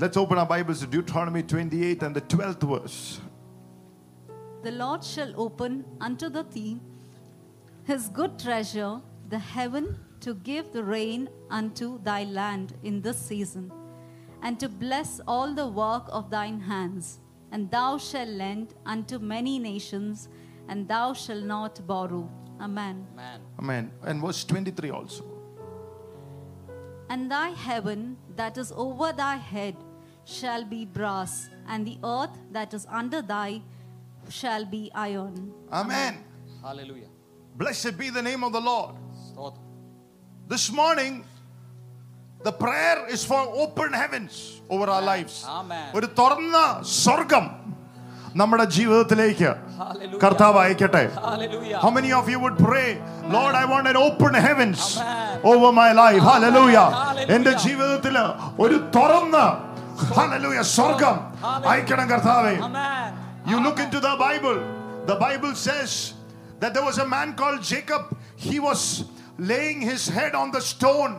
[0.00, 3.20] Let's open our Bibles to Deuteronomy 28 and the 12th verse.
[4.62, 6.80] The Lord shall open unto the thee
[7.82, 13.72] his good treasure, the heaven, to give the rain unto thy land in this season,
[14.42, 17.18] and to bless all the work of thine hands.
[17.50, 20.28] And thou shalt lend unto many nations,
[20.68, 22.30] and thou shalt not borrow.
[22.60, 23.04] Amen.
[23.14, 23.40] Amen.
[23.58, 23.90] Amen.
[24.02, 25.24] And verse 23 also.
[27.10, 29.74] And thy heaven that is over thy head
[30.27, 31.33] shall be brass,
[31.67, 33.49] and the earth that is under thy
[34.31, 35.33] shall be iron.
[35.71, 36.13] Amen.
[36.61, 37.09] Hallelujah.
[37.55, 38.93] Blessed be the name of the Lord.
[39.27, 39.59] സ്തോത്രം
[40.53, 41.13] This morning,
[42.43, 44.33] the prayer is for open heavens
[44.69, 45.35] over our lives.
[45.59, 45.85] Amen.
[45.97, 46.57] ഒരു തുറന്ന
[47.01, 47.45] സ്വർഗം
[48.41, 49.49] നമ്മുടെ ജീവിതത്തിലേക്ക്
[49.81, 50.21] Hallelujah.
[50.23, 51.79] കർത്താവ് അയക്കട്ടെ Hallelujah.
[51.83, 52.87] How many of you would pray,
[53.35, 55.39] Lord, I want an open heavens Amen.
[55.51, 56.21] over my life?
[56.31, 56.87] Hallelujah.
[57.01, 57.31] Hallelujah.
[57.35, 58.15] എന്റെ ജീവിതത്തിൽ
[58.63, 59.66] ഒരു തുറന്ന ഹല്ലേലൂയ സ്വർഗം
[60.17, 60.65] Hallelujah.
[61.71, 63.09] അയക്കണം കർത്താവേ Amen.
[63.51, 64.57] You look into the Bible,
[65.05, 65.91] the Bible says
[66.61, 68.03] that there was a man called Jacob.
[68.45, 68.81] He was
[69.51, 71.13] laying his head on the stone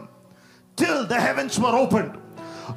[0.78, 2.12] till the heavens were opened.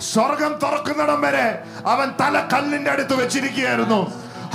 [0.07, 1.45] സ്വർഗം തുറക്കുന്നിടം വരെ
[1.93, 3.99] അവൻ തല കല്ലിന്റെ അടുത്ത് വെച്ചിരിക്കുകയായിരുന്നു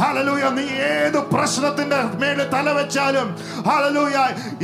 [0.01, 3.29] ഹലലൂയ നീ ഏത് പ്രശ്നത്തിന്റെ മേലെ തല വെച്ചാലും
[3.69, 4.17] ഹലലൂയ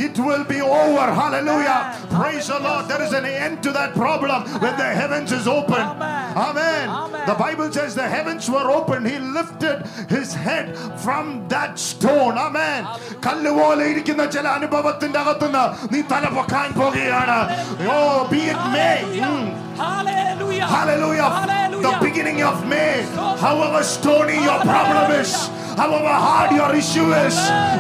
[0.07, 1.77] it will be over hallelujah
[2.13, 5.83] praise the lord there is an end to that problem when the heavens is open
[5.85, 6.25] Amen.
[6.45, 7.25] amen Amen.
[7.31, 9.77] the bible says the heavens were open he lifted
[10.15, 10.67] his head
[11.05, 12.81] from that stone amen
[13.27, 17.39] കല്ല് പോലെ ഇരിക്കുന്ന ചില അനുഭവത്തിന്റെ അകത്തുനിന്ന് നീ തല പൊക്കാൻ പോകുകയാണ്
[17.91, 17.99] ഓ
[18.33, 19.47] be it may Mm.
[19.81, 20.67] Hallelujah.
[20.67, 21.29] Hallelujah.
[21.31, 21.62] Hallelujah.
[21.87, 23.03] The beginning of May.
[23.47, 25.33] However stony your problem is,
[25.77, 27.37] however hard your issue is,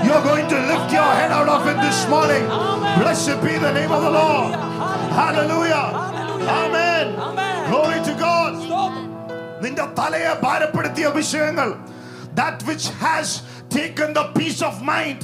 [0.06, 2.44] you're going to lift your head out of it this morning.
[3.00, 4.54] Blessed be the name of the Lord.
[5.20, 5.86] Hallelujah.
[6.62, 7.06] Amen.
[7.28, 7.70] Amen.
[7.70, 8.52] Glory to God.
[8.64, 9.04] സ്തോത്രം.
[9.64, 11.70] നിന്റെ തലയെ ഭാരപ്പെടുത്തിയ വിഷയങ്ങൾ
[12.40, 13.28] that which has
[13.76, 15.20] taken the peace of mind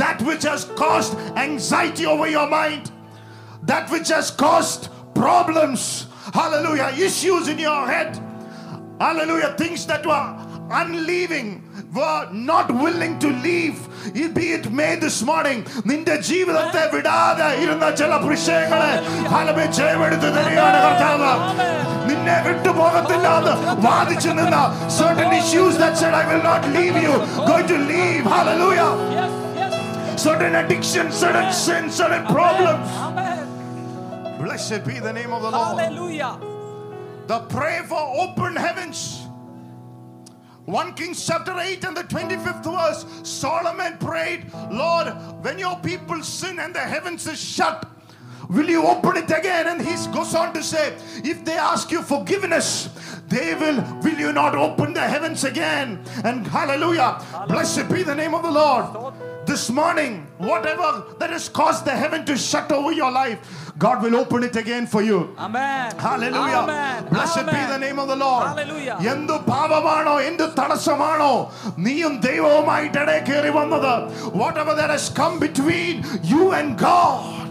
[0.00, 1.12] that which has caused
[1.46, 2.84] anxiety over your mind
[3.70, 4.82] that which has caused
[5.22, 5.82] problems
[6.34, 8.10] hallelujah issues in your head
[9.00, 10.26] hallelujah things that were
[10.80, 11.48] unleaving
[11.98, 13.78] were not willing to leave
[14.14, 15.58] it be it may this morning
[15.90, 18.92] നിന്റെ ജീവിതത്തെ വിടാതെ ഇരുന്ന ചില വിഷയങ്ങളെ
[19.32, 21.32] ഫലമേ ജയമെടുത്ത് തരികയാണ് കർത്താവ്
[22.10, 23.54] നിന്നെ വിട്ടുപോകത്തില്ല എന്ന്
[23.88, 24.60] വാദിച്ചു നിന്ന
[25.00, 27.14] certain issues that said I will not leave you
[27.50, 28.88] going to leave hallelujah
[29.18, 29.74] Yes, yes.
[30.26, 33.33] certain addictions certain sins certain problems Amen.
[34.55, 35.79] blessed be the name of the Lord.
[35.79, 36.39] Hallelujah.
[37.27, 39.27] the prayer for open heavens.
[40.63, 45.07] 1 Kings chapter 8 and the 25th verse Solomon prayed Lord
[45.43, 47.85] when your people sin and the heavens is shut
[48.49, 49.67] will you open it again?
[49.67, 52.89] And he goes on to say if they ask you forgiveness
[53.27, 56.03] they will will you not open the heavens again?
[56.23, 57.21] And hallelujah.
[57.47, 59.14] Blessed be the name of the Lord
[59.54, 60.12] this morning
[60.48, 60.88] whatever
[61.20, 63.38] that has caused the heaven to shut over your life
[63.84, 65.86] God will open it again for you Amen.
[66.06, 66.60] Hallelujah.
[66.64, 66.98] Amen.
[67.10, 67.70] Blessed be Amen.
[67.74, 68.44] the name of the Lord.
[68.50, 68.96] Hallelujah.
[69.12, 71.32] എന്തു പാപമാണോ എന്ത് തടസ്സമാണോ
[71.86, 73.92] നീയും ദൈവവുമായിട്ട് ഇടയിൽ കയറി വന്നത്
[74.42, 75.94] whatever that has come between
[76.32, 77.48] you and God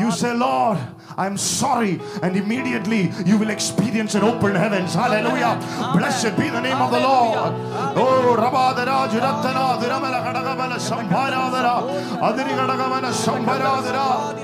[0.00, 0.78] you say Lord
[1.17, 5.57] I'm sorry and immediately you will experience an open heavens hallelujah
[5.97, 7.53] blessed be the name of the Lord
[7.95, 11.75] oh rabadara jurattana diramala kadagamala sambharadara
[12.21, 14.43] adiri kadagamala sambharadara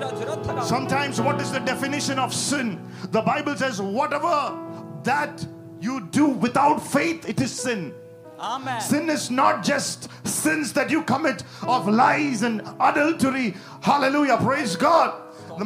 [0.64, 2.80] Sometimes, what is the definition of sin?
[3.12, 4.58] The Bible says, whatever
[5.04, 5.46] that
[5.80, 7.94] you do without faith, it is sin.
[8.40, 8.82] Amen.
[8.82, 13.56] Sin is not just sins that you commit of lies and adultery.
[13.82, 14.38] Hallelujah.
[14.38, 15.14] Praise God.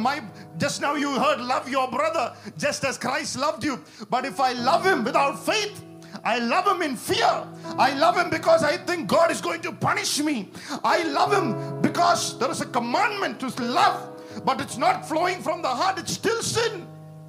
[0.00, 0.22] My,
[0.58, 3.82] just now you heard, love your brother just as Christ loved you.
[4.10, 5.82] But if I love him without faith,
[6.24, 7.46] I love him in fear.
[7.78, 10.50] I love him because I think God is going to punish me.
[10.82, 15.62] I love him because there is a commandment to love, but it's not flowing from
[15.62, 16.86] the heart, it's still sin.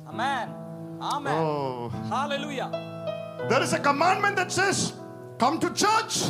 [0.08, 0.50] Amen.
[1.02, 1.34] Amen.
[1.34, 1.90] Oh.
[2.09, 2.70] Hallelujah.
[3.50, 4.94] There is a commandment that says,
[5.38, 6.24] come to church,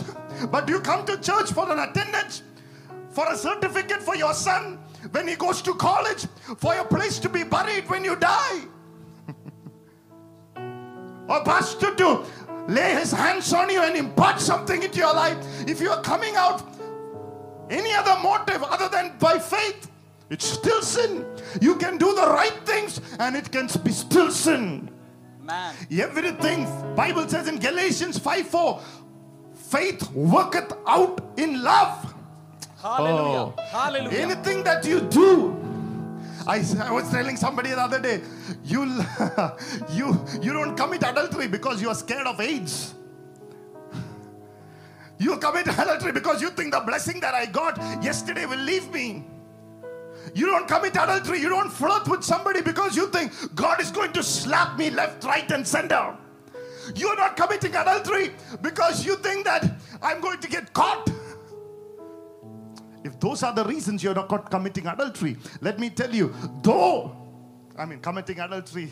[0.51, 2.41] but you come to church for an attendance,
[3.09, 4.79] for a certificate for your son
[5.11, 8.61] when he goes to college, for a place to be buried when you die.
[11.27, 12.25] or pastor to
[12.67, 15.37] lay his hands on you and impart something into your life.
[15.67, 16.63] If you are coming out
[17.69, 19.91] any other motive other than by faith,
[20.29, 21.25] it's still sin.
[21.61, 24.89] You can do the right things and it can be still sin.
[25.41, 25.75] Amen.
[25.91, 26.65] Everything,
[26.95, 28.81] Bible says in Galatians 5 4,
[29.53, 32.04] faith worketh out in love.
[32.85, 33.39] Hallelujah.
[33.39, 33.53] Oh.
[33.71, 34.17] Hallelujah.
[34.19, 35.65] Anything that you do
[36.47, 38.21] I, I was telling somebody the other day,
[38.63, 38.85] you,
[39.89, 42.93] you, you don't commit adultery because you are scared of AIDS.
[45.17, 49.25] You commit adultery because you think the blessing that I got yesterday will leave me.
[50.35, 54.11] You don't commit adultery, you don't flirt with somebody because you think God is going
[54.13, 56.15] to slap me left, right, and center.
[56.95, 59.71] You're not committing adultery because you think that
[60.03, 61.09] I'm going to get caught.
[63.05, 67.15] If those are the reasons you're not committing adultery, let me tell you, though,
[67.77, 68.91] I mean, committing adultery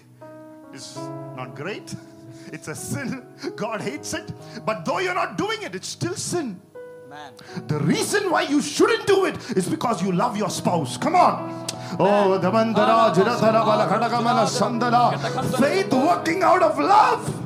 [0.71, 0.99] is
[1.35, 1.95] not great,
[2.53, 3.25] it's a sin.
[3.55, 4.31] God hates it.
[4.63, 6.61] But though you're not doing it, it's still sin.
[7.09, 7.33] Man.
[7.67, 10.95] The reason why you shouldn't do it is because you love your spouse.
[10.95, 11.65] Come on.
[11.99, 15.59] Oh, Damandara, Jiratara, Bala, Khadagamala, Sandala.
[15.59, 17.42] Faith working out of love.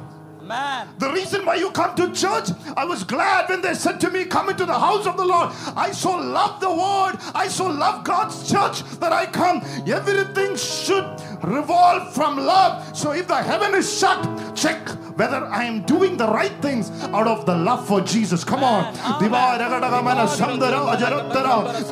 [0.47, 0.87] Man.
[0.97, 4.23] The reason why you come to church, I was glad when they said to me,
[4.25, 5.49] Come into the house of the Lord.
[5.75, 9.61] I so love the word, I so love God's church that I come.
[9.85, 11.05] Everything should
[11.43, 12.95] revolve from love.
[12.95, 17.27] So if the heaven is shut, check whether I am doing the right things out
[17.27, 18.43] of the love for Jesus.
[18.43, 18.93] Come on.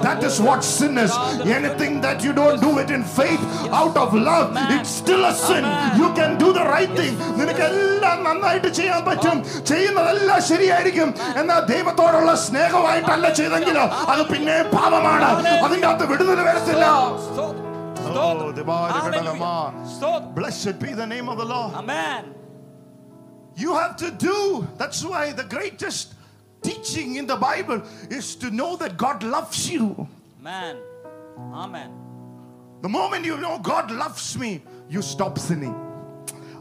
[0.02, 1.12] That is what sin is.
[1.46, 3.42] Anything that you don't do it in faith
[3.72, 5.66] out of love, it's still a sin.
[5.98, 7.18] You can do the right thing.
[8.45, 9.37] നിനക്ക് എല്ലാം നന്നായിട്ട് ചെയ്യാൻ പറ്റും
[9.71, 11.09] ചെയ്യുന്നതെല്ലാം ശരിയായിരിക്കും
[11.41, 15.29] എന്നാൽ ദൈവത്തോടുള്ള സ്നേഹമായിട്ടല്ല ചെയ്തെങ്കിലോ അത് പിന്നെ പാപമാണ്
[15.67, 16.87] അതിൻ്റെ അകത്ത് വിടുതൽ വരത്തില്ല
[17.31, 17.57] Stop.
[18.21, 19.33] Oh, Devaya Hallelujah.
[19.33, 19.51] Gadalama.
[19.87, 20.23] Stop.
[20.39, 21.75] Blessed be the name of the Lord.
[21.81, 22.23] Amen.
[23.57, 24.37] You have to do.
[24.81, 26.07] That's why the greatest
[26.63, 27.79] teaching in the Bible
[28.19, 29.85] is to know that God loves you.
[30.49, 30.77] Man.
[31.65, 31.91] Amen.
[32.83, 34.51] The moment you know God loves me,
[34.89, 35.77] you stop sinning.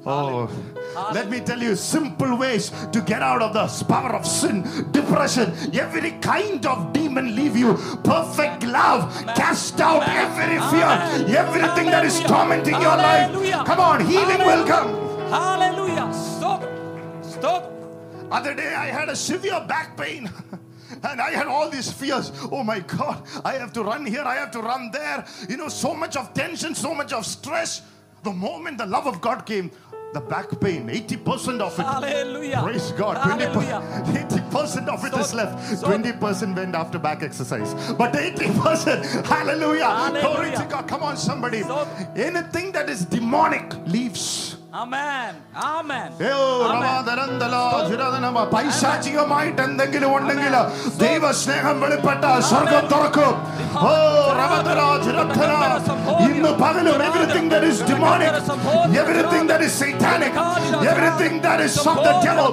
[0.06, 0.50] Oh,
[1.14, 5.52] let me tell you simple ways to get out of the power of sin, depression,
[5.72, 7.74] every kind of demon leave you.
[8.04, 13.32] Perfect love, cast out every fear, everything that is tormenting your life.
[13.64, 14.88] Come on, healing will come.
[15.30, 16.12] Hallelujah.
[16.12, 16.62] Stop.
[17.22, 17.72] Stop.
[18.30, 20.30] Other day I had a severe back pain.
[21.02, 22.30] And I had all these fears.
[22.52, 25.24] Oh my God, I have to run here, I have to run there.
[25.48, 27.82] You know, so much of tension, so much of stress.
[28.22, 29.70] The moment the love of God came,
[30.14, 31.82] the back pain, 80% of it.
[31.82, 32.60] Hallelujah.
[32.62, 33.16] Praise God.
[33.16, 33.82] 20%, Hallelujah.
[34.30, 35.78] 80% of it is So- left.
[35.80, 37.74] so- 20% went after back exercise.
[37.98, 40.20] But 80%, hallelujah.
[40.20, 40.86] Glory to God.
[40.88, 41.62] Come on, somebody.
[41.62, 44.56] So- Anything that is demonic leaves.
[44.73, 45.31] Amen.
[45.69, 46.09] Amen.
[46.21, 46.71] ഏയോ, Amen.
[46.73, 48.37] റവാദരന്തലോ, ജിരദനമ.
[48.53, 50.55] പൈശാചികമായിട്ട് എന്തെങ്കിലും ഉണ്ടെങ്കിൽ
[51.03, 53.33] ദൈവ സ്നേഹം വെളിപ്പെട്ട സ്വർഗം തുറക്കും
[53.83, 53.93] ഓ
[54.39, 55.51] റവദരോ, ജിരദ്ധന.
[56.27, 58.31] ഇന്ന് പകലും everything that is demonic
[59.01, 60.33] everything that is satanic
[60.85, 62.49] everything that is of the devil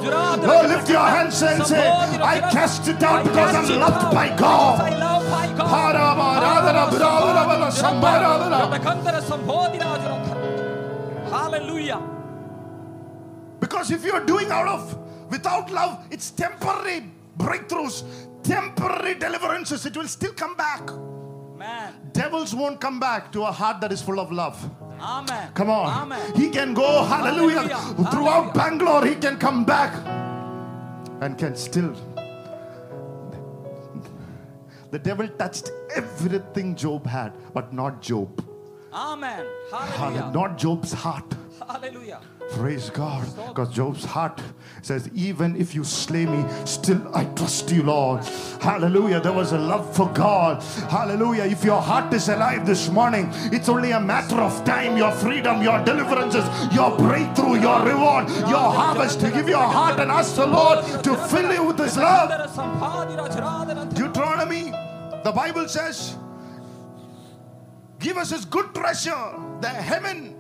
[0.49, 1.84] oh lift your hands and say
[2.26, 5.25] I cast it out because I'm loved by I God love
[11.31, 12.01] Hallelujah.
[13.60, 14.98] Because if you're doing out of
[15.30, 18.04] without love, it's temporary breakthroughs,
[18.44, 19.86] temporary deliverances.
[19.86, 20.81] It will still come back.
[21.57, 21.94] Man.
[22.12, 24.57] Devils won't come back to a heart that is full of love.
[25.00, 25.51] Amen.
[25.54, 26.04] Come on.
[26.04, 26.36] Amen.
[26.36, 27.68] He can go, hallelujah.
[27.68, 28.12] Hallelujah.
[28.12, 28.69] Throughout Hallelujah.
[28.80, 29.94] Bangalore, he can come back
[31.22, 31.95] and can still.
[34.92, 38.44] The devil touched everything Job had, but not Job.
[38.93, 39.45] Amen.
[39.71, 40.31] Hallelujah.
[40.33, 41.25] Not Job's heart.
[41.67, 42.19] Hallelujah.
[42.51, 43.25] Praise God.
[43.47, 44.41] Because Job's heart
[44.81, 48.25] says, Even if you slay me, still I trust you, Lord.
[48.60, 49.21] Hallelujah.
[49.21, 50.62] There was a love for God.
[50.89, 51.43] Hallelujah.
[51.43, 54.98] If your heart is alive this morning, it's only a matter of time.
[54.98, 56.43] Your freedom, your deliverances,
[56.74, 59.21] your breakthrough, your reward, your harvest.
[59.21, 62.29] To give your heart and ask the Lord to fill you with His love.
[63.93, 64.71] Deuteronomy,
[65.24, 66.17] the Bible says,
[68.01, 70.36] Give us His good treasure, the heaven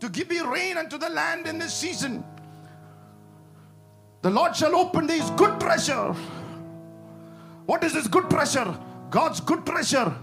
[0.00, 2.24] to give me rain unto the land in this season.
[4.22, 6.14] The Lord shall open these good treasure.
[7.66, 8.76] What is this good treasure?
[9.10, 10.14] God's good treasure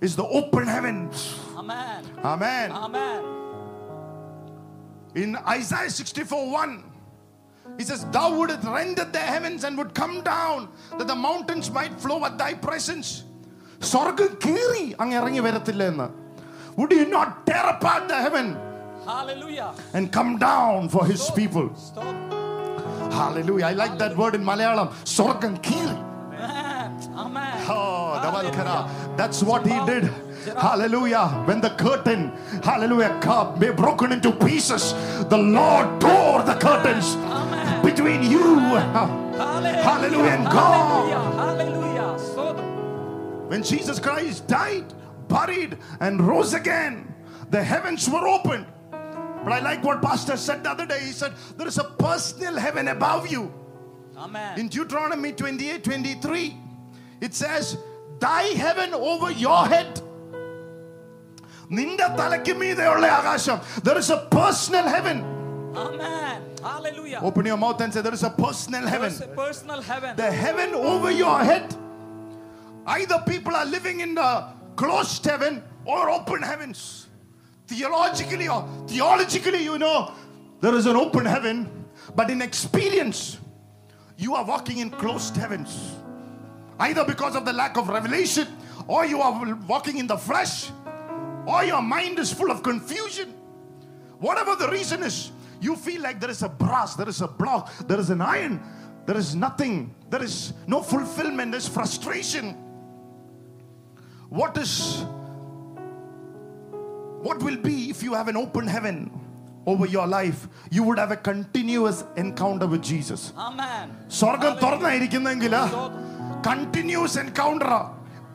[0.00, 1.38] is the open heavens.
[1.56, 2.04] Amen.
[2.24, 2.72] Amen.
[2.72, 3.24] Amen.
[5.14, 6.84] In Isaiah 64 1,
[7.78, 10.68] he says, Thou wouldst rend the heavens and would come down,
[10.98, 13.24] that the mountains might flow at thy presence.
[13.91, 16.07] സ്വർഗം കീറി അങ്ങ് ഇറങ്ങി വരത്തില്ല എന്ന്
[16.79, 18.45] Would you not tear apart the heaven
[19.07, 19.69] Hallelujah.
[19.97, 21.65] and come down for his people?
[21.85, 22.11] Stop.
[23.19, 23.65] Hallelujah.
[23.71, 24.87] I like that word in Malayalam.
[25.15, 25.97] Sorgam kiri.
[26.43, 26.91] Amen.
[27.23, 27.55] Amen.
[27.75, 28.77] Oh, Davalkara.
[29.19, 30.05] That's what he did.
[30.65, 31.25] Hallelujah.
[31.49, 32.21] When the curtain,
[32.69, 34.85] hallelujah, cup be broken into pieces,
[35.33, 37.09] the Lord tore the curtains
[37.41, 37.83] Amen.
[37.89, 38.47] between you.
[38.77, 39.83] Hallelujah.
[39.89, 40.79] Hallelujah and God.
[40.79, 41.23] Hallelujah.
[41.41, 41.94] Hallelujah.
[43.45, 43.49] Stop.
[43.51, 44.93] When Jesus Christ died,
[45.27, 47.13] buried, and rose again.
[47.49, 48.65] The heavens were opened.
[49.43, 50.99] But I like what Pastor said the other day.
[50.99, 53.53] He said, There is a personal heaven above you.
[54.17, 54.59] Amen.
[54.59, 56.57] In Deuteronomy 28 23,
[57.21, 57.77] it says,
[58.19, 60.01] Thy heaven over your head.
[61.79, 63.57] നിന്റെ തലയ്ക്ക് മീതെയുള്ള ആകാശം
[63.87, 65.17] there is a personal heaven
[65.83, 66.39] Amen.
[66.69, 67.19] Hallelujah.
[67.27, 70.11] open your mouth and say there is a personal heaven There's a personal heaven.
[70.23, 71.67] the heaven over your head
[72.86, 77.08] either people are living in the closed heaven or open heavens.
[77.66, 80.12] Theologically or theologically you know
[80.60, 83.38] there is an open heaven but in experience
[84.16, 85.96] you are walking in closed heavens.
[86.78, 88.46] Either because of the lack of revelation
[88.86, 90.70] or you are walking in the flesh
[91.46, 93.34] or your mind is full of confusion.
[94.18, 97.72] Whatever the reason is you feel like there is a brass there is a block
[97.86, 98.60] there is an iron
[99.06, 102.56] there is nothing there is no fulfillment there's frustration
[104.31, 104.73] what is
[107.27, 108.97] what will be if you have an open heaven
[109.71, 110.39] over your life
[110.75, 113.85] you would have a continuous encounter with jesus Amen.
[114.19, 115.53] സ്വർഗം തുറന്നായിരിക്കുന്നെങ്കിൽ
[116.47, 117.71] continuous encounter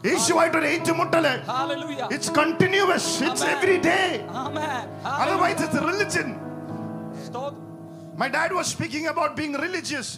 [0.09, 2.07] യേശുവായിട്ടൊരു ഏറ്റുമുട്ടല് Hallelujah.
[2.15, 3.57] It's continuous it's Amen.
[3.57, 3.99] Every day
[4.45, 4.83] Amen.
[5.23, 5.65] otherwise Hallelujah.
[5.67, 6.29] it's a religion
[7.29, 7.55] Stop.
[8.23, 10.09] my dad was speaking about being religious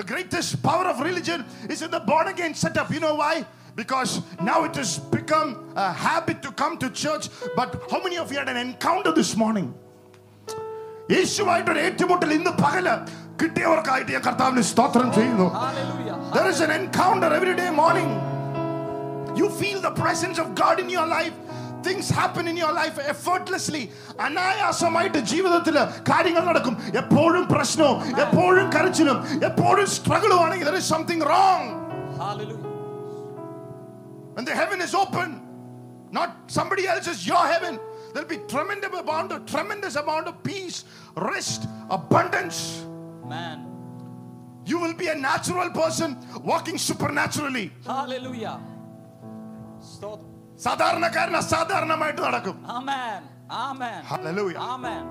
[0.00, 1.40] the greatest power of religion
[1.74, 3.34] is in the born again setup you know why
[3.76, 7.26] because now it has become a habit to come to church
[7.58, 9.68] but how many of you had an encounter this morning
[11.14, 12.94] യേശുവായിട്ടൊരു ഏറ്റുമുട്ടൽ ഇന്ന് പകല്
[13.40, 16.16] കിട്ടിയവർക്കായിട്ട് ഞാൻ കർത്താവിന് സ്തോത്രം ചെയ്യുന്നു Hallelujah.
[16.34, 18.10] There is an encounter every day morning.
[19.40, 21.36] You feel the presence of God in your life.
[21.86, 23.82] Things happen in your life effortlessly.
[24.26, 25.76] അനായാസമായിട്ട് ജീവിതത്തിൽ
[26.10, 29.18] കാര്യങ്ങൾ നടക്കും എപ്പോഴും പ്രശ്നവും എപ്പോഴും കരച്ചിലും
[29.50, 31.62] എപ്പോഴും സ്ട്രഗിളും ആണെങ്കിൽ there is something wrong.
[32.24, 32.71] Hallelujah.
[34.34, 35.28] When the heaven is open,
[36.10, 37.74] not somebody else's, your heaven,
[38.12, 40.78] there'll be tremendous amount of tremendous amount of peace,
[41.28, 42.58] rest, abundance.
[43.26, 43.58] Man.
[44.66, 46.10] You will be a natural person
[46.44, 47.66] walking supernaturally.
[47.86, 48.56] Hallelujah.
[49.90, 50.18] Stop.
[50.56, 53.18] സാധാരണക്കാരൻ അസാധാരണമായിട്ട് നടക്കും Amen.
[53.66, 53.98] Amen.
[54.04, 54.60] Hallelujah.
[54.72, 55.04] Amen.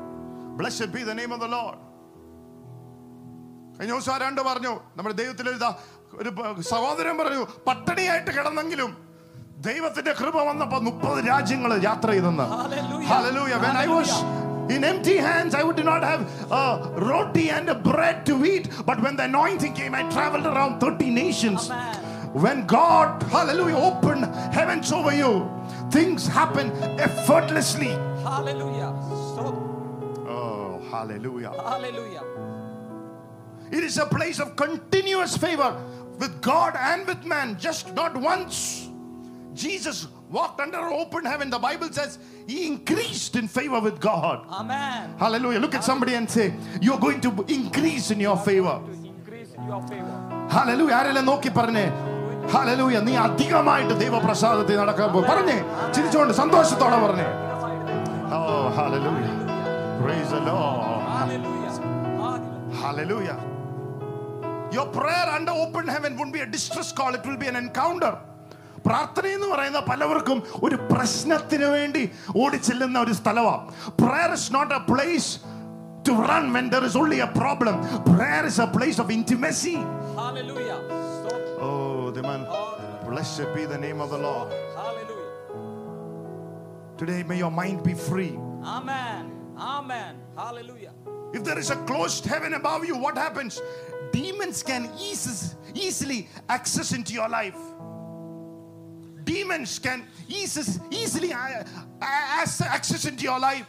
[0.57, 1.77] Blessed be the name of the Lord.
[3.77, 5.69] കഴിഞ്ഞ ദിവസം ആരാണ്ട് പറഞ്ഞു നമ്മുടെ ദൈവത്തിൽ ഇതാ
[6.13, 8.91] ഒരു പ- സഹോദരൻ പറഞ്ഞു പട്ടിണിയായിട്ട് കിടന്നെങ്കിലും
[9.67, 13.07] ദൈവത്തിന്റെ കൃപ വന്നപ്പോ മുപ്പത് രാജ്യങ്ങൾ യാത്ര ചെയ്തെന്ന് Hallelujah.
[13.13, 13.59] Hallelujah.
[13.65, 14.09] When I was
[14.75, 16.63] in empty hands, I would not have a
[17.09, 18.65] roti and a bread to eat.
[18.89, 21.61] But when the anointing came, I traveled around 30 nations.
[21.69, 21.95] Amen.
[22.43, 24.25] When God, hallelujah, opened
[24.57, 25.31] heavens over you,
[25.89, 26.67] things happen
[27.07, 27.93] effortlessly.
[28.29, 28.91] Hallelujah.
[29.29, 29.55] Stop.
[30.27, 31.53] Oh, hallelujah.
[31.69, 32.23] Hallelujah.
[33.71, 35.71] It is a place of continuous favor
[36.21, 38.57] with God and with man, just not once.
[39.55, 39.97] Jesus
[40.31, 41.49] walked under open heaven.
[41.49, 42.11] The Bible says
[42.47, 44.37] he increased in favor with God.
[44.51, 45.05] Amen.
[45.17, 45.59] Hallelujah.
[45.59, 46.47] Look at somebody and say,
[46.81, 48.75] You're going to increase in your favor.
[48.85, 50.13] To increase in your favor.
[50.57, 50.95] Hallelujah.
[50.99, 51.85] ആരെല്ലാം നോക്കി പറഞ്ഞേ
[52.53, 55.57] ഹലലൂയ നീ അധികമായിട്ട് ദൈവപ്രസാദത്തിൽ നടക്കാൻ പോകും പറഞ്ഞേ
[55.95, 57.27] ചിരിച്ചുകൊണ്ട് സന്തോഷത്തോടെ പറഞ്ഞേ
[58.37, 58.39] ഓ
[58.77, 59.25] hallelujah
[60.03, 60.85] praise the Lord
[61.17, 61.73] Hallelujah.
[62.21, 62.77] Hallelujah.
[62.81, 63.37] Hallelujah.
[64.75, 68.11] Your prayer under open heaven won't be a distress call, it will be an encounter.
[68.87, 72.03] പ്രാർത്ഥന എന്ന് പറയുന്ന പലവർക്കും ഒരു പ്രശ്നത്തിന് വേണ്ടി
[72.43, 73.63] ഓടിച്ചെല്ലുന്ന ഒരു സ്ഥലമാണ്
[74.01, 75.31] prayer is not A place
[76.07, 77.75] to run when there is only A problem
[78.09, 79.75] prayer is A place of intimacy
[80.19, 80.77] Hallelujah.
[81.17, 81.41] Stop.
[81.65, 81.69] Oh
[82.17, 82.41] ദിമാൻ
[83.07, 85.29] blessed be the name of the Lord Hallelujah.
[86.97, 88.33] today may your mind be free
[88.69, 89.21] Amen.
[89.69, 90.13] Amen.
[90.37, 90.93] Hallelujah.
[91.33, 93.53] If there is a closed heaven above you, what happens?
[94.11, 95.39] Demons can eases,
[95.75, 96.19] easily
[96.49, 97.59] access into your life.
[99.23, 101.63] Demons can eases, easily uh,
[102.01, 102.45] uh,
[102.77, 103.65] access into your life.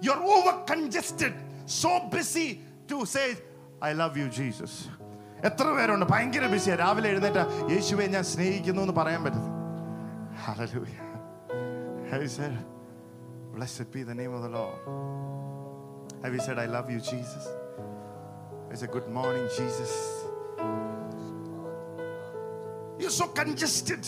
[0.00, 1.34] You're over congested,
[1.66, 3.36] so busy to say,
[3.82, 4.72] I love you, Jesus.
[5.48, 7.38] എത്ര പേരുണ്ട് ഭയങ്കര ബിസിയാ രാവിലെ എഴുന്നേറ്റ
[7.72, 9.50] യേശുവെ ഞാൻ സ്നേഹിക്കുന്നു എന്ന് പറയാൻ പറ്റുന്നത്
[10.44, 11.04] Hallelujah.
[12.10, 12.54] Have you said,
[13.54, 14.78] Blessed be the name of the Lord?
[16.22, 17.44] Have you said, I love you, Jesus?
[18.70, 19.92] I said, Good morning, Jesus.
[22.98, 24.04] You're so congested.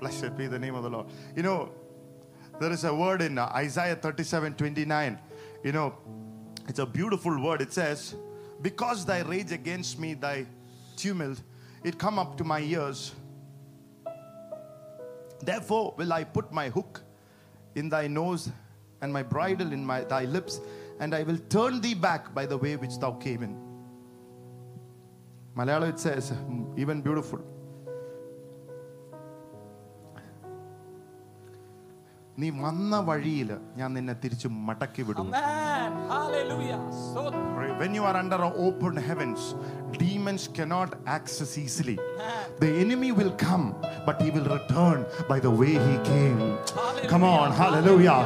[0.00, 1.06] Blessed be the name of the Lord.
[1.36, 1.70] You know,
[2.58, 5.18] there is a word in uh, Isaiah 37 29.
[5.62, 5.94] You know,
[6.66, 7.60] it's a beautiful word.
[7.60, 8.14] It says,
[8.62, 10.46] Because thy rage against me, thy
[10.96, 11.42] tumult,
[11.84, 13.14] it come up to my ears.
[15.42, 17.02] Therefore will I put my hook
[17.74, 18.50] in thy nose
[19.00, 20.60] and my bridle in my, thy lips,
[20.98, 23.56] and I will turn thee back by the way which thou came in.
[25.56, 27.40] Malayalam it says, mm, even beautiful.
[32.41, 33.49] നീ വന്ന വഴിയിൽ
[33.79, 35.91] ഞാൻ നിന്നെ തിരിച്ച് മടക്കി വിടും Amen.
[36.15, 36.79] Hallelujah.
[37.03, 37.53] Stotram.
[37.81, 39.39] When you are under open heavens,
[40.01, 41.95] demons cannot access easily.
[42.61, 43.65] The enemy will come,
[44.07, 44.99] but he will return
[45.31, 46.39] by the way he came.
[47.13, 48.19] Come on, hallelujah.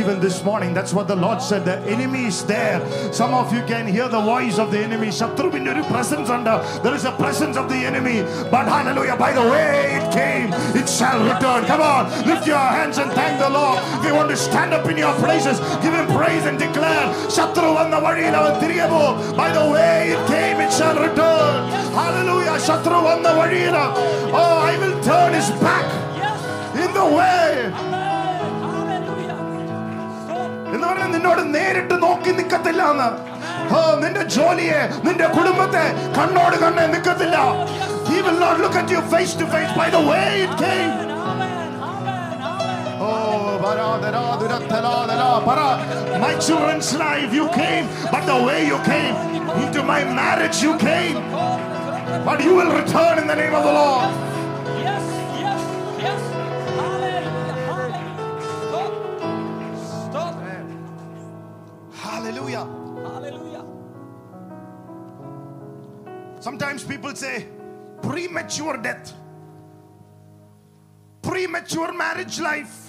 [0.00, 1.62] Even this morning, that's what the Lord said.
[1.70, 2.78] The enemy is there.
[3.20, 5.10] Some of you can hear the voice of the enemy.
[5.20, 6.56] ശത്രുവിന്റെ ഒരു presence under.
[6.86, 8.18] There is a presence of the enemy.
[8.56, 10.50] But hallelujah, by the way it came,
[10.82, 11.62] it shall return.
[11.72, 13.53] Come on, lift your hands and thank the Lord.
[13.54, 17.04] If you want to stand up in your places, give him praise and declare.
[17.36, 19.14] ശത്രു വന്ന വഴിയിൽ അവൻ തിരികെ പോകും.
[19.36, 21.54] By the way it came, it shall return.
[21.98, 22.56] Hallelujah.
[22.68, 23.76] ശത്രു വന്ന വഴിയിൽ
[24.40, 25.86] Oh, I will turn his back
[26.18, 26.40] Yes.
[26.84, 27.46] in the way.
[27.82, 28.40] Amen.
[28.66, 29.38] Hallelujah.
[30.18, 30.72] Stotram.
[30.74, 33.08] എന്ന് പറഞ്ഞാൽ നിന്നോട് നേരിട്ട് നോക്കി നിൽക്കത്തില്ല എന്ന്
[33.74, 35.84] ഓ നിന്റെ ജോലിയെ നിന്റെ കുടുംബത്തെ
[36.18, 37.36] കണ്ണോട് കണ്ണെ നിൽക്കത്തില്ല
[38.10, 40.92] He will not look at you face to face by the way it came.
[46.25, 49.15] My children's life you came, but the way you came
[49.63, 51.15] into my marriage you came,
[52.23, 54.11] but you will return in the name of the Lord.
[54.77, 55.03] Yes.
[55.39, 55.61] Yes.
[55.99, 56.21] Yes.
[56.77, 57.55] Hallelujah.
[57.71, 58.45] Hallelujah.
[58.61, 59.33] Stotram.
[60.11, 60.67] Stotram.
[61.95, 62.65] Hallelujah.
[63.09, 63.65] Hallelujah.
[66.39, 67.47] Sometimes people say
[68.03, 69.13] premature death,
[71.23, 72.84] premature marriage life.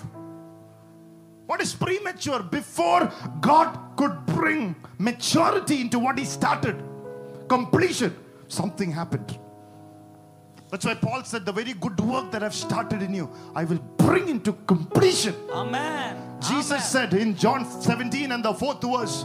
[1.46, 2.42] What is premature?
[2.42, 3.10] Before
[3.40, 6.82] God could bring maturity into what He started,
[7.48, 8.14] completion,
[8.48, 9.38] something happened.
[10.70, 13.78] That's why Paul said, The very good work that I've started in you, I will
[13.96, 15.34] bring into completion.
[15.52, 16.16] Amen.
[16.40, 16.82] Jesus Amen.
[16.82, 19.24] said in John 17 and the fourth verse,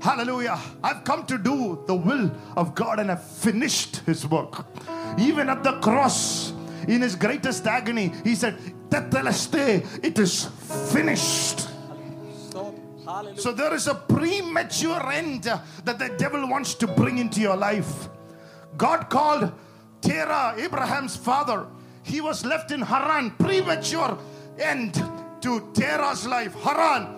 [0.00, 4.66] Hallelujah, I've come to do the will of God and I've finished his work.
[5.18, 6.52] Even at the cross,
[6.88, 8.58] in his greatest agony, he said,
[8.88, 10.46] Tetelestai, it is
[10.92, 11.68] finished.
[13.36, 18.08] So there is a premature end that the devil wants to bring into your life.
[18.76, 19.52] God called
[20.00, 21.66] Terah, Abraham's father.
[22.02, 24.18] He was left in Haran, premature
[24.58, 24.94] end
[25.40, 26.54] to Terah's life.
[26.62, 27.16] Haran.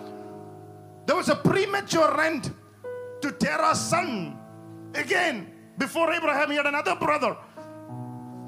[1.05, 2.53] There was a premature end
[3.21, 4.37] to Terah's son.
[4.93, 7.37] Again, before Abraham, he had another brother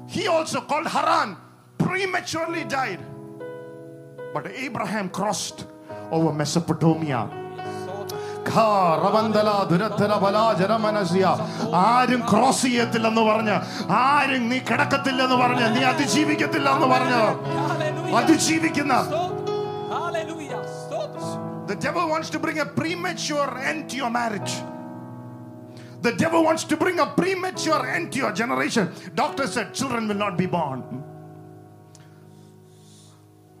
[0.07, 1.29] He also called Haran,
[1.79, 3.01] prematurely died.
[4.33, 5.59] But Abraham crossed
[6.11, 7.21] over Mesopotamia.
[8.47, 8.63] ഖാ,
[9.03, 11.25] റവന്തല, ദുരത്തല, ബലാജര, മനസ്യ.
[11.83, 13.55] ആരും cross ചെയ്യത്തില്ലെന്ന് പറഞ്ഞ്
[14.01, 17.21] ആരും നീ കിടക്കത്തില്ലെന്ന് പറഞ്ഞ് നീ അതിജീവിക്കത്തില്ല എന്ന് പറഞ്ഞ്
[17.61, 18.17] Hallelujah.
[18.19, 19.63] അതിജീവിക്കുന്ന Stotram.
[19.95, 20.59] Hallelujah.
[20.81, 21.39] Stotram.
[21.71, 24.53] The devil wants to bring a premature end to your marriage.
[26.00, 28.92] The devil wants to bring a premature end to your generation.
[29.14, 31.04] Doctor said children will not be born.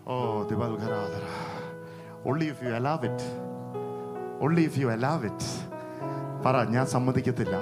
[0.06, 0.46] Oh.
[2.24, 3.22] Only if you allow it.
[4.40, 5.67] Only if you allow it.
[6.45, 7.55] പറ ഞാൻ സമ്മതിക്കത്തില്ല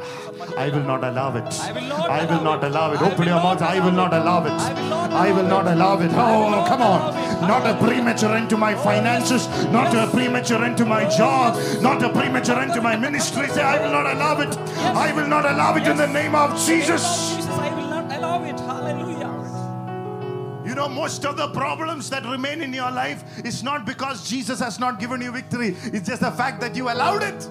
[0.62, 2.70] I will not allow it I will not I will allow not it.
[2.70, 4.22] Allow it I open will your not mouth I will allow not it.
[4.22, 6.12] Allow it I will not I will not allow it.
[6.24, 7.00] I will Oh, not come on.
[7.02, 7.48] allow it.
[7.52, 9.44] Not a premature end to my finances,
[9.78, 11.50] not a premature end to my job,
[11.88, 13.46] not a premature end to my ministry.
[13.56, 14.54] Say, I will not allow it.
[15.06, 17.04] I will not allow it in the name of Jesus.
[17.34, 18.60] Jesus, I will not allow it.
[18.72, 19.34] Hallelujah.
[20.70, 24.60] You know, most of the problems that remain in your life is not because Jesus
[24.68, 27.42] has not given you victory, it's just the fact that you allowed it.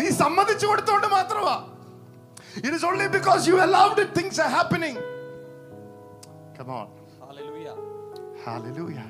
[0.00, 1.56] നീ സമ്മതിച്ചു കൊടുത്തോണ്ട് മാത്രമാ
[2.66, 4.96] It is only because you allowed it, things are happening.
[6.56, 6.86] Come on.
[7.20, 7.74] Hallelujah.
[8.44, 9.08] Hallelujah.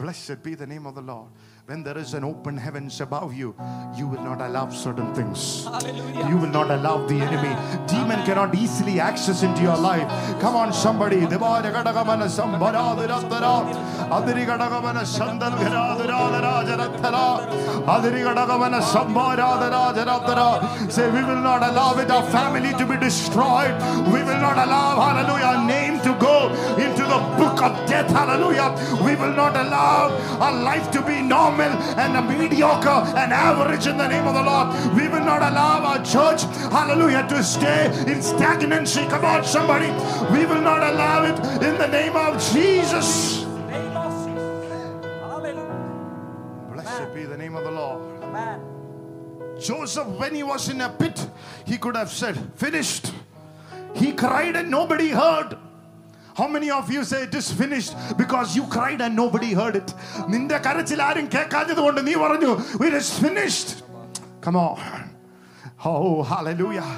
[0.00, 1.28] Blessed be the name of the Lord.
[1.67, 3.53] When there is an open heavens above you,
[3.93, 5.65] you will not allow certain things.
[5.65, 6.29] Hallelujah.
[6.29, 7.53] You will not allow the enemy.
[7.87, 10.07] Demon cannot easily access into your life.
[10.39, 11.27] Come on, somebody.
[11.27, 13.73] Devara gadagamana sambharadirattara.
[14.07, 17.49] Adiri gadagamana sandalgharadiradarajarattara.
[17.83, 20.89] Adiri gadagamana sambharadirajaratara.
[20.89, 23.75] Say, we will not allow it, our family to be destroyed.
[24.13, 28.09] We will not allow, hallelujah, our name to go into the book of death.
[28.09, 28.75] Hallelujah.
[29.03, 34.07] We will not allow our life to be normal and mediocre and average in the
[34.07, 34.67] name of the Lord.
[34.95, 39.01] We will not allow our church, hallelujah, to stay in stagnancy.
[39.07, 39.87] Come on, somebody.
[40.31, 43.43] We will not allow it in the name of Jesus.
[46.73, 48.23] Blessed be the name of the Lord.
[48.23, 48.61] Amen.
[49.59, 51.27] Joseph, when he was in a pit,
[51.65, 53.11] he could have said, Finished.
[53.95, 55.57] He cried and nobody heard.
[56.38, 59.88] How many of you say it is finished because you cried and nobody heard it?
[60.32, 62.52] നിന്റെ കരച്ചിൽ ആരും കേൾക്കാഞ്ഞത് കൊണ്ട് നീ പറഞ്ഞു
[62.88, 63.70] it is finished.
[64.44, 64.78] Come on.
[65.90, 66.88] Oh, hallelujah.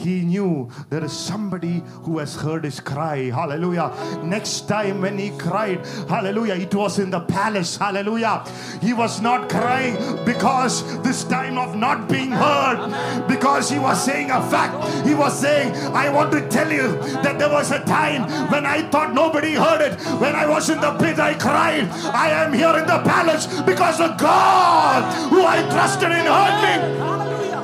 [0.00, 3.30] he knew there is somebody who has heard his cry.
[3.30, 3.92] Hallelujah.
[4.24, 7.76] Next time when he cried, hallelujah, it was in the palace.
[7.76, 8.44] Hallelujah.
[8.80, 14.30] He was not crying because this time of not being heard, because he was saying
[14.30, 14.74] a fact.
[15.06, 18.88] He was saying, I want to tell you that there was a time when I
[18.88, 20.00] thought nobody heard it.
[20.20, 21.88] When I was in the pit, I cried.
[22.14, 26.74] I am here in the palace because the God who I trusted in heard me.
[26.98, 27.60] Hallelujah.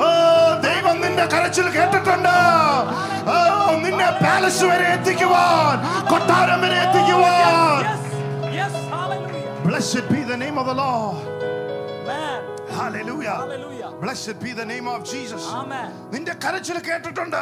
[0.00, 2.33] Oh, ഓ ദൈവം നിന്റെ കരച്ചിൽ കേട്ടിട്ടുണ്ട്
[3.33, 3.35] ഓ
[3.85, 5.75] നിന്നെ palace വരെ എത്തിക്കുവാൻ
[6.11, 8.01] കൊട്ടാരം വരെ എത്തിക്കുവാൻ Yes.
[8.57, 8.73] Yes.
[8.95, 9.51] Hallelujah.
[9.67, 11.21] Blessed be the name of the Lord.
[12.09, 12.41] Man.
[12.79, 13.37] Hallelujah.
[13.43, 13.89] Hallelujah.
[14.03, 15.43] Blessed be the name of Jesus.
[15.61, 15.89] Amen.
[16.13, 17.41] നിന്റെ കരച്ചിൽ കേട്ടിട്ടുണ്ട്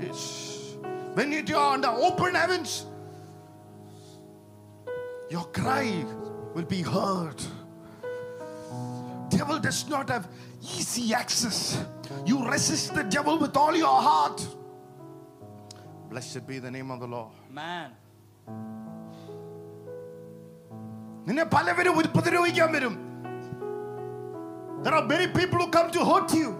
[0.00, 0.22] Yes.
[1.16, 2.72] When you are under open heavens,
[5.30, 5.86] your cry
[6.54, 7.38] will be heard.
[9.30, 10.26] Devil does not have
[10.62, 11.84] easy access.
[12.24, 14.46] You resist the devil with all your heart.
[16.10, 17.32] Blessed be the name of the Lord.
[17.50, 17.90] Man.
[21.28, 22.94] നിന്നെ പലവരും ഉപദ്രവിക്കാൻ വരും
[24.84, 26.50] There are many people who come to hurt you.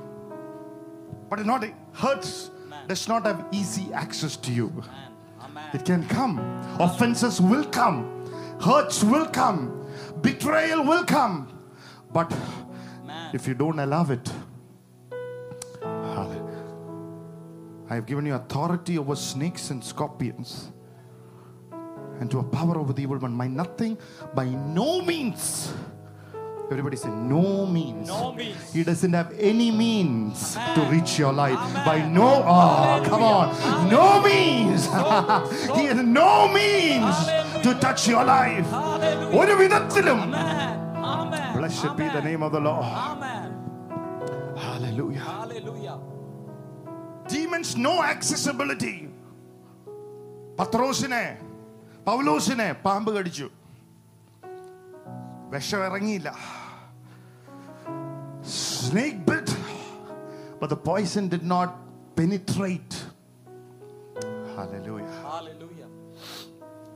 [1.29, 2.51] But it not hurts
[2.89, 4.67] does not have easy access to you.
[4.77, 5.13] Man.
[5.45, 5.69] Amen.
[5.77, 6.35] It can come.
[6.87, 7.99] Offenses will come.
[8.61, 9.87] Hurts will come.
[10.23, 11.37] Betrayal will come.
[12.13, 12.60] But Man.
[13.33, 14.33] if you don't allow it,
[17.89, 20.73] I have given you authority over snakes and scorpions
[22.21, 23.33] and to a power over the evil one.
[23.33, 23.97] My nothing
[24.35, 25.73] by no means.
[26.69, 28.09] Everybody say, no means.
[28.09, 28.73] No means.
[28.73, 30.75] He doesn't have any means Amen.
[30.75, 31.57] to reach your life.
[31.57, 31.87] Amen.
[31.87, 33.55] By no, oh, come on.
[33.55, 33.91] Hallelujah.
[33.93, 34.83] No means.
[34.89, 37.63] So- he has no means Hallelujah.
[37.63, 38.67] to touch your life.
[38.69, 39.39] Hallelujah.
[39.39, 40.21] ഒരു വിധത്തിലും
[41.71, 41.71] Amen.
[41.71, 41.71] Amen.
[41.71, 42.25] Blessed be the Amen.
[42.25, 42.85] name of the Lord.
[42.85, 43.49] Amen.
[44.57, 45.21] Hallelujah.
[45.21, 45.99] Hallelujah.
[47.29, 48.97] Demons no accessibility.
[50.59, 51.25] പത്രോസിനെ
[52.07, 53.47] പൗലോസിനെ പാമ്പ് കടിച്ചു
[55.55, 56.31] വിഷം ഇറങ്ങിയില്ല
[58.87, 59.49] snake bit
[60.61, 61.69] but the poison did not
[62.19, 62.95] penetrate
[64.57, 65.89] hallelujah Hallelujah.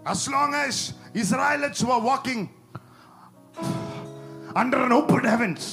[0.06, 0.74] as long as
[1.22, 2.40] israelites were walking
[4.62, 5.64] under an open heavens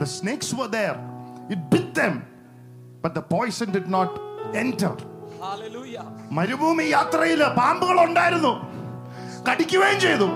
[0.00, 0.96] the snakes were there
[1.54, 2.14] it bit them
[3.04, 4.10] but the poison did not
[4.64, 4.92] enter
[5.46, 6.04] Hallelujah.
[6.36, 8.52] മരുഭൂമി യാത്രയിൽ പാമ്പുകൾ ഉണ്ടായിരുന്നു
[9.48, 10.28] കടിക്കുകയും ചെയ്തു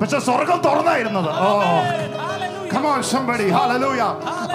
[0.00, 2.12] പക്ഷെ സ്വർഗം തുറന്നായിരുന്നത് ഓ Amen.
[2.20, 2.52] Hallelujah.
[2.72, 4.08] Come on, somebody, hallelujah.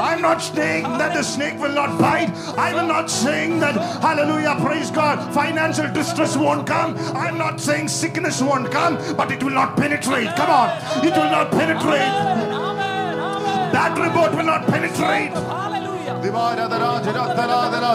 [0.07, 2.31] I'm not saying that the snake will not bite.
[2.57, 6.91] I will not saying that, hallelujah, praise God, financial distress won't come.
[7.23, 10.29] I'm not saying sickness won't come, but it will not penetrate.
[10.41, 10.67] Come on,
[11.07, 12.11] it will not penetrate.
[13.75, 13.75] Amen.
[13.75, 13.75] Amen.
[13.75, 13.75] Amen.
[13.75, 15.31] That report will not penetrate.
[15.33, 15.87] Hallelujah.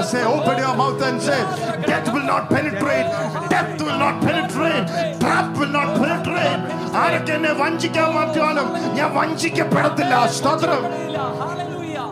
[0.02, 1.38] Say, open your mouth and say,
[1.86, 3.06] death will not penetrate,
[3.48, 4.86] death will not penetrate,
[5.20, 6.60] trap will not penetrate.
[7.00, 11.26] ആരൊക്കെ എന്നെ വഞ്ചിക്കാൻ മാറ്റിയാലും ഞാൻ വഞ്ചിക്കപ്പെടത്തില്ല സ്തോത്രം Hallelujah.
[11.42, 12.06] Hallelujah.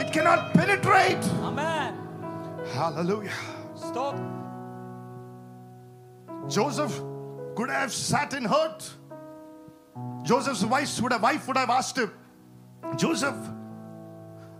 [0.00, 1.24] It cannot penetrate.
[1.48, 1.92] Amen.
[2.76, 3.38] Hallelujah.
[3.86, 4.14] Stop.
[6.56, 6.94] Joseph
[7.56, 8.80] could have sat in hurt.
[10.30, 12.10] Joseph's wife would have, wife would have asked him,
[12.97, 13.35] Joseph,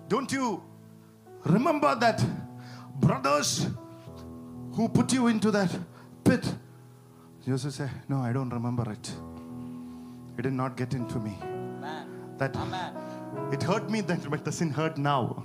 [0.07, 0.63] don't you
[1.45, 2.23] remember that
[2.99, 3.67] brothers
[4.73, 5.75] who put you into that
[6.23, 6.45] pit?
[7.45, 9.11] Joseph said, No, I don't remember it.
[10.37, 11.37] It did not get into me.
[11.41, 12.07] Amen.
[12.37, 12.95] That Amen.
[13.51, 15.43] it hurt me then, but doesn't hurt now.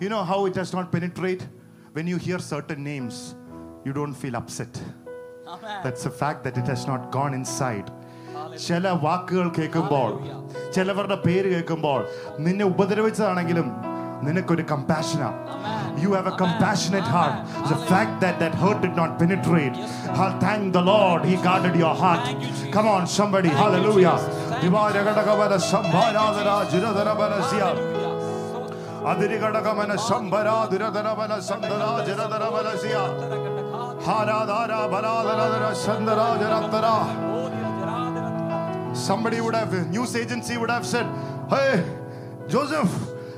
[0.00, 1.46] You know how it does not penetrate?
[1.92, 3.34] When you hear certain names,
[3.84, 4.80] you don't feel upset.
[5.46, 5.80] Amen.
[5.82, 7.90] That's a fact that it has not gone inside.
[8.66, 10.10] ചില വാക്കുകൾ കേൾക്കുമ്പോൾ
[10.74, 12.00] ചിലവരുടെ പേര് കേൾക്കുമ്പോൾ
[12.46, 13.68] നിന്നെ ഉപദ്രവിച്ചതാണെങ്കിലും
[14.26, 15.38] നിനക്കൊരു കമ്പാഷനാണ്
[16.02, 17.34] You have a compassionate heart.
[17.70, 19.74] The fact that that hurt did not penetrate.
[20.20, 21.24] I'll thank the Lord.
[21.30, 22.24] He guarded your heart.
[22.76, 23.50] Come on, somebody.
[23.62, 24.14] Hallelujah.
[29.10, 32.94] അതിരികടകമന സംഭരാധുരധരവന സന്ധരാ ജിരധരവനസ്യ.
[34.06, 36.86] ഹാരാധാര ബലാധരധര സന്ധരാ ജരത്തര.
[38.93, 41.05] Somebody would have, news agency would have said,
[41.49, 41.83] Hey,
[42.47, 42.91] Joseph,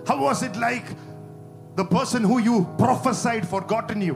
[0.07, 0.85] how was it like
[1.75, 4.15] the person who you prophesied forgotten you?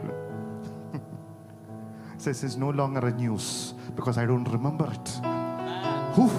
[2.18, 5.10] Says it's no longer a news because I don't remember it.
[6.16, 6.30] Whew.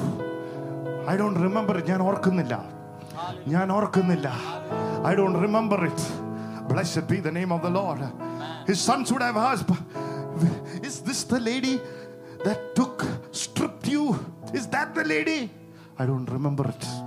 [1.07, 1.87] I don't remember it.
[1.87, 2.55] ഞാൻ ഓർക്കുന്നില്ല
[3.55, 4.29] ഞാൻ ഓർക്കുന്നില്ല
[5.11, 6.01] I don't remember it.
[6.71, 8.01] Blessed be the name of the Lord.
[8.67, 9.71] His sons would have asked,
[10.89, 11.81] Is this the lady
[12.45, 12.96] that took, stripped you?
[14.54, 15.50] is that the lady?
[16.00, 17.07] I don't remember it.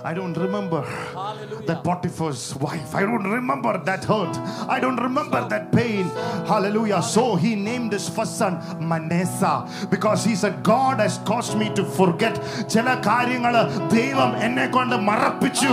[0.04, 1.66] I don't remember Hallelujah.
[1.68, 2.94] that Potiphar's wife.
[2.94, 4.34] I don't remember that hurt.
[4.68, 6.04] I don't remember that pain.
[6.46, 7.02] Hallelujah.
[7.02, 9.58] So he named his first son Manasseh
[9.90, 12.34] because he said, God has caused me to forget.
[12.74, 13.54] ചില കാര്യങ്ങൾ
[13.96, 15.72] ദൈവം എന്നെ കൊണ്ട് മറപ്പിച്ചു.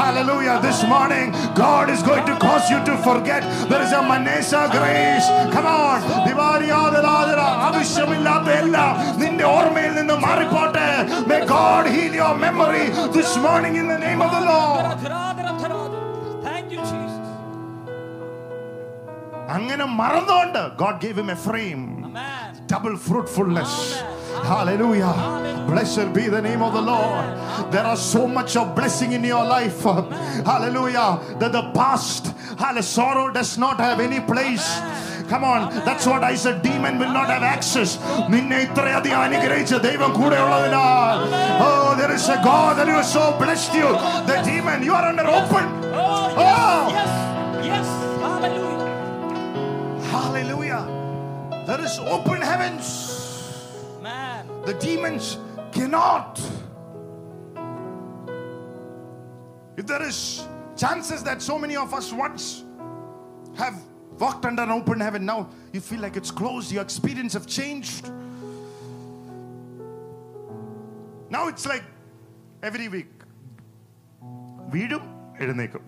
[0.00, 0.56] Hallelujah.
[0.66, 1.28] This morning,
[1.62, 3.42] God is going to cause you to forget.
[3.70, 5.28] There is a Manasseh grace.
[5.54, 5.98] Come on.
[6.26, 8.92] ദിവാരിയാതരാതര ആവശ്യമില്ലാത്ത എല്ലാം
[9.22, 10.86] നിന്റെ ഓർമ്മയിൽ നിന്ന് മാറിപ്പോട്ടെ.
[11.30, 12.84] May God heal your memory
[13.16, 14.83] this morning in the name of the Lord.
[16.43, 17.19] Thank you, Jesus.
[19.55, 21.81] അങ്ങനെ മറന്നുകൊണ്ട് God gave him Ephraim.
[22.73, 23.71] Double fruitfulness.
[24.51, 25.13] Hallelujah.
[25.71, 27.25] Blessed be the name of the Lord.
[27.73, 29.81] There are so much of blessing in your life.
[30.51, 31.09] Hallelujah.
[31.39, 32.23] That the past,
[32.63, 34.67] hallelujah, sorrow does not have any place.
[34.77, 35.12] Amen.
[35.32, 36.56] Come on, that's what I said.
[36.62, 37.90] Demon will not have access.
[38.34, 41.16] നിന്നെ ഇത്രയധികം അനുഗ്രഹിച്ച ദൈവം കൂടെ ഉള്ളതിനാൽ
[41.68, 43.88] Oh, there is a God that you are so blessed you.
[44.30, 45.66] The demon, you are under open.
[46.02, 46.80] Oh, Oh.
[46.96, 47.10] yes.
[47.70, 47.70] Yes.
[47.70, 47.88] Yes.
[48.24, 48.88] Hallelujah.
[50.14, 50.82] Hallelujah.
[51.68, 52.86] There is open heavens.
[54.06, 54.42] Man.
[54.68, 55.26] The demons
[55.76, 56.32] cannot.
[59.76, 60.18] If there is
[60.76, 62.44] chances that so many of us once
[63.56, 63.76] have
[64.18, 68.10] walked under an open heaven, now you feel like it's closed, your experience have changed.
[71.30, 71.84] Now it's like
[72.62, 73.12] every week.
[74.74, 75.04] വീടും
[75.44, 75.84] എഴുന്നേക്കും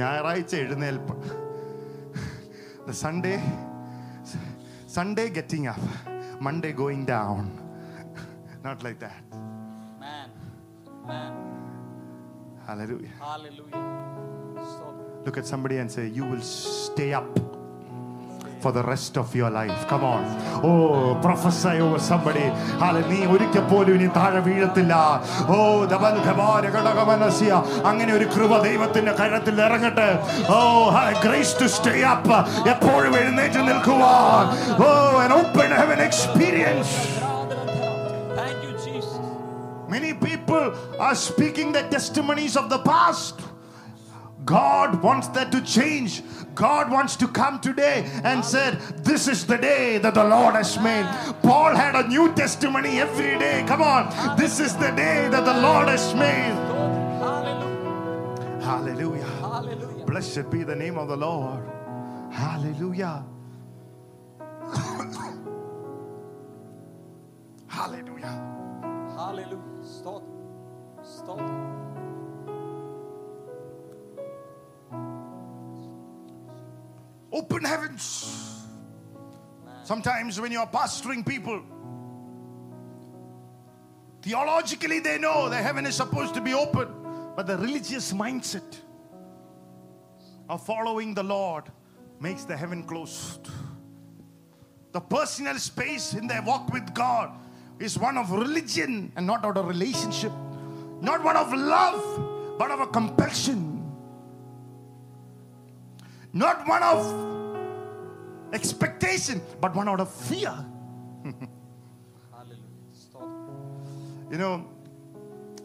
[0.00, 1.14] ഞായറാഴ്ച എഴുന്നേൽപ്പ്
[2.88, 3.36] the Sunday
[4.96, 5.84] Sunday getting up
[6.46, 7.38] Monday going down
[8.66, 9.22] not like that
[10.02, 10.28] Man.
[11.10, 11.32] Man.
[12.66, 13.82] hallelujah Hallelujah.
[14.74, 14.84] So,
[15.26, 17.32] look at somebody and say you will stay up
[18.62, 20.22] for the rest of your life come on
[20.68, 20.76] oh
[21.24, 22.44] prophesy over somebody
[22.82, 24.94] hallelujah നീ ഒരിക്കൽ പോലും ഇനി താഴെ വീഴത്തില്ല
[25.54, 25.58] ഓ
[25.92, 27.50] ദബൽ ഖബാര ഘടകമനസ്യ
[27.90, 30.08] അങ്ങനെ ഒരു കൃപ ദൈവത്തിന്റെ കഴത്തിൽ ഇറങ്ങട്ടെ
[30.56, 30.60] oh
[31.24, 32.38] grace to stay up
[32.74, 34.46] എപ്പോഴും എഴുന്നേറ്റ് നിൽക്കുവാൻ
[34.86, 34.90] oh
[35.24, 36.94] an open heaven experience
[38.38, 39.06] Thank you, Jesus.
[39.88, 40.64] Many people
[41.06, 43.36] are speaking the testimonies of the past.
[44.46, 46.12] God wants that to change.
[46.59, 50.77] God wants to come today and said, This is the day that the Lord has
[50.77, 51.05] made.
[51.41, 53.63] Paul had a new testimony every day.
[53.65, 54.37] Come on.
[54.37, 56.51] This is the day that the Lord has made.
[58.61, 59.23] Hallelujah.
[59.39, 60.05] Hallelujah.
[60.05, 61.63] Blessed be the name of the Lord.
[62.29, 63.23] Hallelujah.
[67.67, 68.35] Hallelujah.
[69.15, 69.61] Hallelujah.
[69.81, 70.23] Stop.
[71.03, 71.68] Stop.
[77.31, 78.65] Open heavens.
[79.83, 81.61] Sometimes when you're pastoring people,
[84.21, 86.87] theologically they know the heaven is supposed to be open,
[87.35, 88.77] but the religious mindset
[90.47, 91.65] of following the Lord
[92.19, 93.47] makes the heaven closed.
[94.91, 97.31] The personal space in their walk with God
[97.79, 100.31] is one of religion and not out of relationship,
[101.01, 103.68] not one of love, but of a compulsion
[106.33, 110.53] not one of expectation, but one out of fear.
[114.31, 114.67] You know,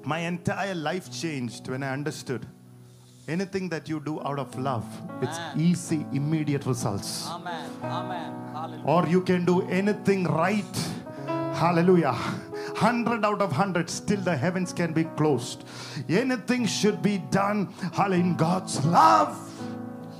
[0.04, 2.46] my entire life changed when I understood
[3.28, 4.84] anything that you do out of love,
[5.20, 7.26] it's easy, immediate results.
[7.28, 7.70] Amen.
[7.82, 8.34] Amen.
[8.52, 8.84] Hallelujah.
[8.86, 10.88] Or you can do anything right.
[11.26, 12.12] Hallelujah.
[12.12, 15.64] 100 out of 100, still the heavens can be closed.
[16.08, 19.38] Anything should be done hallelujah, in God's love.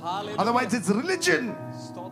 [0.05, 0.37] Hallelujah.
[0.37, 1.55] Otherwise, it's religion.
[1.79, 2.11] Stop.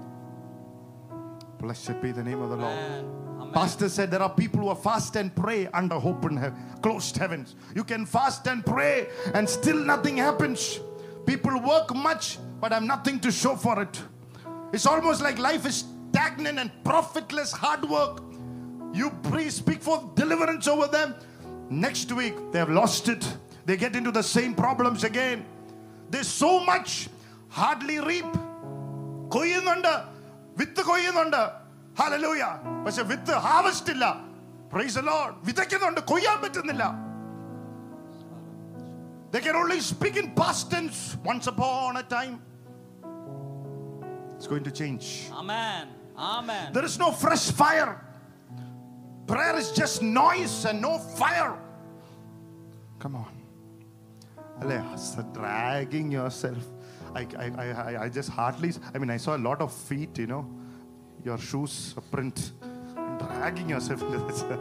[1.59, 2.73] Blessed be the name of the Lord.
[2.73, 3.53] Amen.
[3.53, 7.55] Pastor said there are people who are fast and pray under open heaven, closed heavens.
[7.75, 10.79] You can fast and pray and still nothing happens.
[11.27, 14.01] People work much but have nothing to show for it.
[14.73, 18.23] It's almost like life is stagnant and profitless hard work.
[18.91, 21.13] You pray, speak for deliverance over them.
[21.69, 23.37] Next week they have lost it.
[23.67, 25.45] They get into the same problems again.
[26.09, 27.07] There's so much
[27.58, 28.30] hardly reap.
[29.34, 29.92] കൊയ്യുന്നുണ്ട്
[30.58, 31.40] വിത്ത് കൊയ്യുന്നുണ്ട്
[31.98, 32.44] hallelujah
[32.84, 34.06] പക്ഷെ വിത്ത് harvest ഇല്ല
[34.72, 36.84] praise Lord വിതയ്ക്കുന്നുണ്ട് കൊയ്യാൻ പറ്റുന്നില്ല
[39.32, 42.40] They can only speak in past tense once upon a time.
[44.36, 45.06] It's going to change.
[45.40, 45.88] Amen.
[46.16, 46.72] Amen.
[46.72, 47.90] There is no fresh fire.
[49.26, 51.52] Prayer is just noise and no fire.
[52.98, 53.34] Come on.
[54.62, 56.64] Ale, so dragging yourself.
[57.15, 60.27] I, I, I, I just hardly, I mean, I saw a lot of feet, you
[60.27, 60.45] know,
[61.23, 62.51] your shoes a print,
[63.19, 64.41] dragging yourself into this.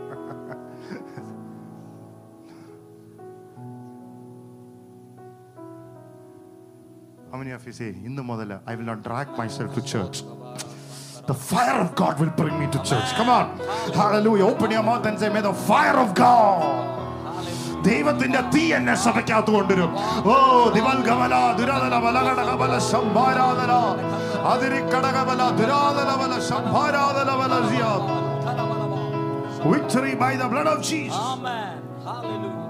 [7.31, 10.23] How many of you say, in the modala, I will not drag myself to church?
[11.27, 13.13] The fire of God will bring me to church.
[13.13, 13.59] Come on.
[13.95, 14.47] Hallelujah.
[14.47, 16.92] Open your mouth and say, May the fire of God.
[17.88, 19.92] ദൈവത്തിന്റെ തീ എന്നെ സഭയ്ക്കകത്ത് കൊണ്ടുവരും
[20.32, 20.36] ഓ
[20.76, 23.74] ദിവൽഗമല ദുരാതല ബലഘടകബല സംഭാരാധന
[24.50, 27.54] അതിരിക്കടകബല ദുരാതല ബല സംഭാരാധന ബല
[29.72, 31.18] Victory by the blood of Jesus.
[31.20, 31.82] Amen.
[32.04, 32.70] Hallelujah.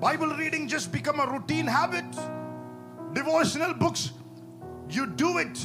[0.00, 2.04] Bible reading just become a routine habit.
[3.12, 4.12] Devotional books,
[4.88, 5.56] you do it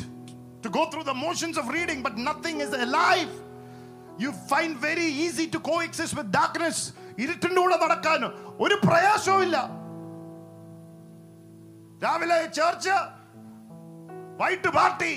[0.64, 3.30] to go through the motions of reading, but nothing is alive.
[4.18, 6.94] You find very easy to coexist with darkness.
[7.24, 8.22] ഇരുട്ടിൻ്റെ കൂടെ നടക്കാൻ
[8.66, 9.58] ഒരു പ്രയാസവും ഇല്ല
[12.04, 12.96] രാവിലെ church
[14.42, 15.14] വൈകിട്ട് party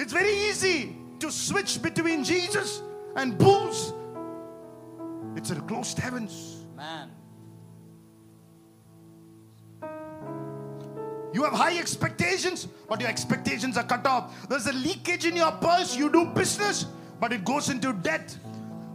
[0.00, 0.76] it's very easy
[1.24, 2.76] to switch between Jesus
[3.22, 3.84] and booze
[5.38, 6.40] it's A closed heavens
[6.78, 7.06] Man.
[11.34, 14.48] You have high expectations, but your expectations are cut off.
[14.48, 15.96] There's a leakage in your purse.
[15.96, 16.86] You do business,
[17.20, 18.28] but it goes into debt.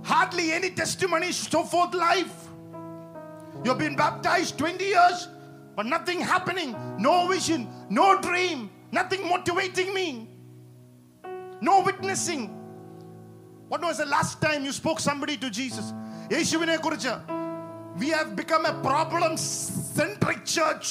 [0.06, 2.48] Hardly any testimony, so forth life.
[3.64, 5.28] You've been baptized 20 years,
[5.76, 6.76] but nothing happening.
[6.98, 10.28] No vision, no dream, nothing motivating me,
[11.62, 12.58] no witnessing.
[13.68, 15.94] What was the last time you spoke somebody to Jesus?
[16.34, 17.14] യേശുവിനെ കുറിച്ച്
[18.02, 19.32] we have become a problem
[19.98, 20.88] centric church.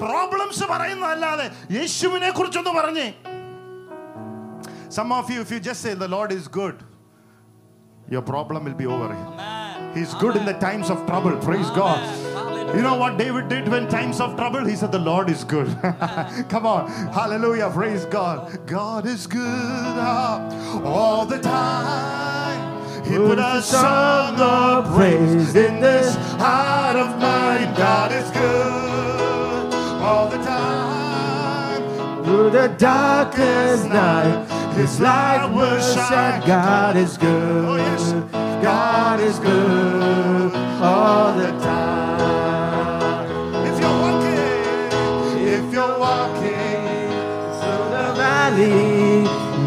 [0.00, 1.46] Problems പറയുന്നതല്ലാതെ
[1.78, 3.08] യേശുവിനെ കുറിച്ചൊന്ന് പറഞ്ഞേ
[4.96, 6.76] Some of you, if you just say the Lord is good,
[8.11, 9.05] your problem will be over.
[9.05, 9.95] Amen.
[9.95, 11.35] He's good in the times of trouble.
[11.37, 11.97] Praise God.
[12.33, 12.75] Hallelujah.
[12.75, 14.65] You know what David did when times of trouble?
[14.65, 15.67] He said, The Lord is good.
[16.49, 16.91] Come on.
[17.13, 17.69] Hallelujah.
[17.69, 18.67] Praise God.
[18.67, 22.81] God is good ah, all the time.
[23.05, 27.73] He put a song of praise in this heart of mine.
[27.75, 32.23] God is good all the time.
[32.25, 36.41] Through the darkest night, His light will shine.
[36.47, 37.65] God is good.
[37.67, 38.61] Oh.
[38.61, 43.25] God is good all the time.
[43.67, 47.09] If you're walking, if you're walking,
[47.59, 49.25] Through the valley,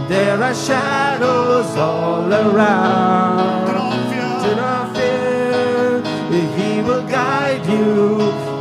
[0.08, 3.66] there are shadows all around.
[3.66, 4.48] do not fear.
[4.48, 6.02] Do not fear,
[6.56, 8.20] He will guide you,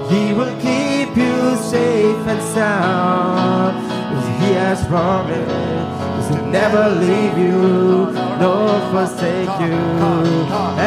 [0.10, 3.74] He will keep you safe and sound.
[4.42, 5.93] He has promised
[6.30, 9.78] to never leave you nor forsake you.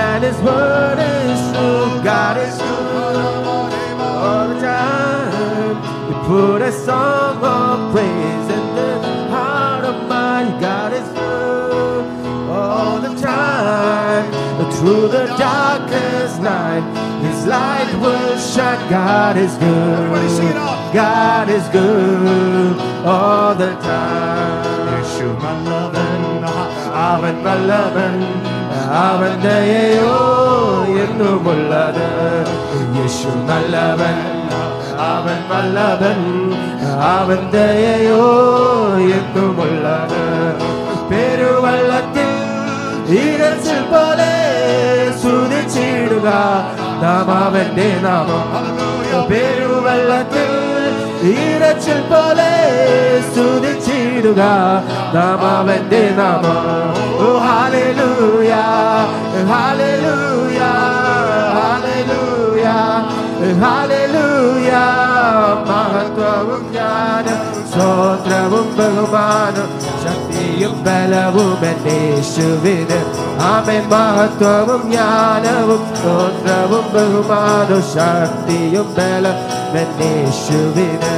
[0.05, 3.66] And His word is true, God is good
[4.27, 5.77] all the time.
[6.09, 8.92] We put a song of praise in the
[9.31, 10.61] heart of mine.
[10.61, 12.05] God is good
[12.51, 14.46] all the time.
[14.79, 16.85] Through the darkest night,
[17.22, 18.90] His light will shine.
[18.90, 20.94] God is Everybody sing it good.
[20.94, 24.76] God is good all the time.
[25.29, 26.23] യേശു നല്ലവൻ
[27.05, 28.15] അവൻ നല്ലവൻ
[29.03, 30.17] അവൻ ദയയോ
[31.03, 32.07] എന്നുമുള്ളത്
[32.97, 34.19] യേശു നല്ലവൻ
[35.09, 36.21] അവൻ നല്ലവൻ
[37.11, 38.23] അവൻ ദയയോ
[39.17, 40.23] എന്നുമുള്ളത്
[41.11, 42.33] പെരുവള്ളത്തിൽ
[43.19, 44.33] ഇരച്ചിൽ പോലെ
[45.21, 46.29] സ്തുതിച്ചിടുക
[47.03, 48.47] നാം അവന്റെ നാമം.
[49.31, 50.51] പെരുവള്ളത്തിൽ
[51.32, 52.52] ഇരച്ചിൽ പോലെ
[53.28, 54.42] സ്തുതിച്ചിടുക
[55.16, 56.60] നാം അവന്റെ നാമം
[57.20, 58.52] oh hallelujah
[59.52, 60.60] hallelujah
[61.58, 62.66] hallelujah
[63.62, 64.72] hallelujah
[65.70, 67.40] മഹത്വവും ജ്ഞാനം
[67.72, 69.70] സ്തോത്രവും ബഹുമാനം
[70.04, 73.00] ശക്തിയും ബലവും എൻ്റെ യേശുവിന്
[73.50, 79.38] ആമേൻ മഹത്വവും ജ്ഞാനവും സ്തോത്രവും ബഹുമാനവും ശക്തിയും ബലം
[79.82, 81.16] എൻ്റെ യേശുവിന്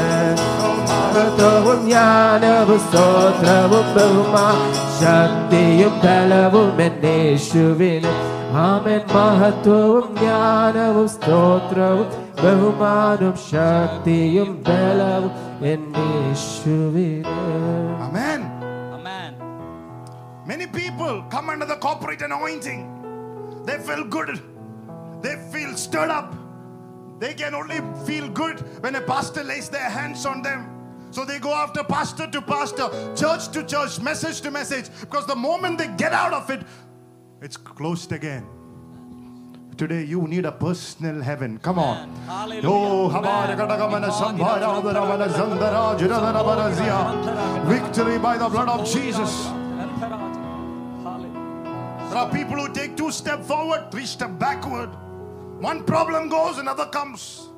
[1.06, 4.46] മഹത്വവും ജ്ഞാനവും സ്തോത്രവും ബഹുമാ
[5.00, 8.12] ശക്തിയും ബലവും എൻ്റെ യേശുവിന്
[8.64, 12.08] ആമേൻ മഹത്വവും ജ്ഞാനവും സ്തോത്രവും
[12.44, 15.32] ബഹുമാനവും ശക്തിയും ബലവും
[15.74, 17.34] എൻ്റെ യേശുവിന്
[18.06, 18.42] Amen.
[18.96, 19.32] Amen.
[20.46, 22.82] Many people come under the corporate anointing.
[23.68, 24.32] They feel good.
[25.24, 26.30] They feel stirred up.
[27.19, 30.75] They can only feel good when a pastor lays their hands on them.
[31.11, 34.91] So they go after pastor to pastor, church to church, message to message.
[35.01, 36.63] Because the moment they get out of it,
[37.41, 38.47] it's closed again.
[39.77, 41.59] Today you need a personal heaven.
[41.59, 42.13] Come on.
[42.65, 47.65] Oh, Hamara Kadagamana Sambhara Udaramana Zandara Jiradara Barazia.
[47.67, 49.47] Victory by the blood of Jesus.
[52.11, 54.91] There are people who take two steps forward, three steps backward.
[55.70, 57.50] One problem goes, another comes.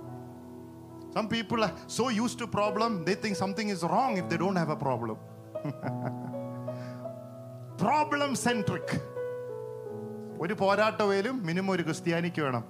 [1.14, 4.56] Some people are so used to problem, they think something is wrong if they don't
[4.56, 5.18] have a problem.
[7.78, 8.88] problem centric.
[10.44, 12.64] ഒരു പോരാട്ടവേലും minimum ഒരു ക്രിസ്ത്യാനിക്ക് വേണം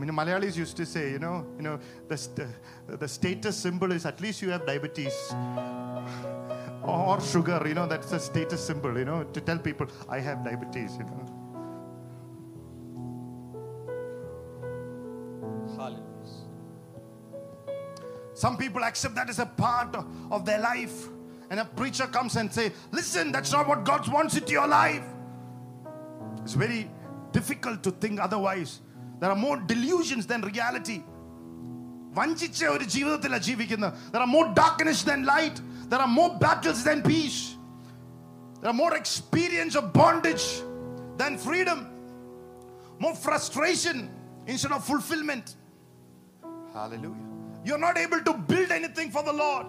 [0.00, 1.74] minimum Malayalees use to say you know you know
[3.02, 5.20] the status simple is at least you have diabetes
[6.94, 10.38] or sugar you know that's a status symbol you know to tell people i have
[15.80, 16.02] Hallelujah.
[18.34, 21.08] Some people accept that as a part of, of their life.
[21.48, 25.04] And a preacher comes and say, listen, that's not what God wants into your life.
[26.42, 26.90] It's very
[27.32, 28.80] difficult to think otherwise.
[29.20, 31.02] There are more delusions than reality.
[32.18, 35.56] വഞ്ചിച്ച ഒരു ജീവിതത്തിലാണ് ജീവിക്കുന്നത് There are more darkness than light.
[35.90, 37.40] There are more battles than peace.
[38.60, 40.46] There are more experience of bondage
[41.20, 41.80] than freedom.
[43.04, 43.96] More frustration
[44.52, 45.46] instead of fulfillment.
[46.74, 47.26] Hallelujah.
[47.64, 49.66] You're not able to build anything for the Lord.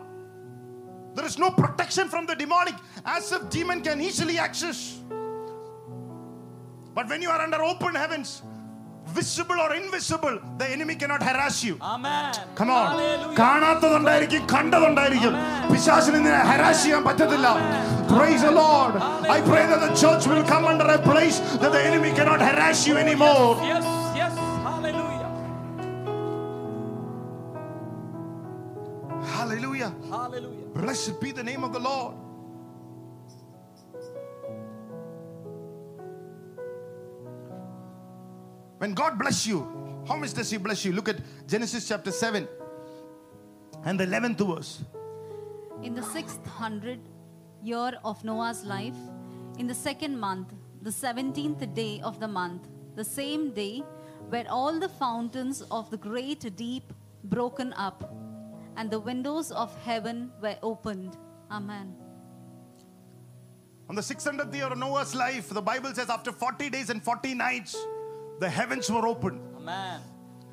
[1.15, 4.79] There is no protection from the demonic as if demon can easily access.
[6.93, 8.29] But when you are under open heavens,
[9.07, 11.77] visible or invisible, the enemy cannot harass you.
[11.81, 12.33] Amen.
[12.59, 12.87] Come on.
[12.91, 13.37] Hallelujah.
[13.41, 15.33] കാണാത്തതുണ്ടായിരിക്കും കണ്ടതുണ്ടായിരിക്കും
[15.71, 17.47] പിശാചിന് നിന്നെ harass ചെയ്യാൻ പറ്റത്തില്ല
[18.15, 18.93] Praise the Lord.
[19.37, 22.81] I pray that the church will come under a place that the enemy cannot harass
[22.89, 23.49] you anymore.
[23.71, 24.00] Yes, yes.
[29.90, 30.10] Hallelujah.
[30.10, 30.66] Hallelujah.
[30.74, 32.14] Blessed be the name of the Lord.
[38.78, 39.60] When God bless you,
[40.08, 40.92] how much does He bless you?
[40.92, 42.48] Look at Genesis chapter 7
[43.84, 44.84] and the 11th verse.
[45.82, 47.00] In the sixth hundred
[47.62, 48.96] year of Noah's life,
[49.58, 53.82] in the second month, the seventeenth day of the month, the same day,
[54.28, 56.92] where all the fountains of the great deep
[57.24, 58.11] broken up,
[58.76, 61.16] and the windows of heaven were opened.
[61.50, 61.94] Amen.
[63.88, 67.34] On the 600th year of Noah's life, the Bible says after 40 days and 40
[67.34, 67.76] nights,
[68.40, 69.40] the heavens were opened.
[69.56, 70.00] Amen.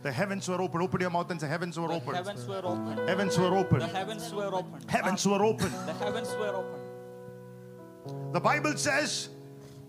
[0.01, 0.81] The heavens were open.
[0.81, 2.15] Open your mouth and say, Heavens were The open.
[2.15, 3.07] heavens were open.
[3.07, 3.79] Heavens were open.
[3.79, 4.87] The heavens were open.
[4.87, 5.71] Heavens were open.
[5.85, 8.31] The heavens were open.
[8.33, 9.29] The Bible says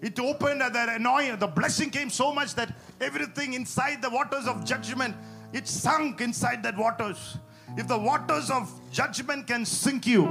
[0.02, 4.46] it opened and the annoying, the blessing came so much that everything inside the waters
[4.46, 5.14] of judgment,
[5.52, 7.36] it sunk inside that waters.
[7.77, 10.29] If the waters of judgment can sink you,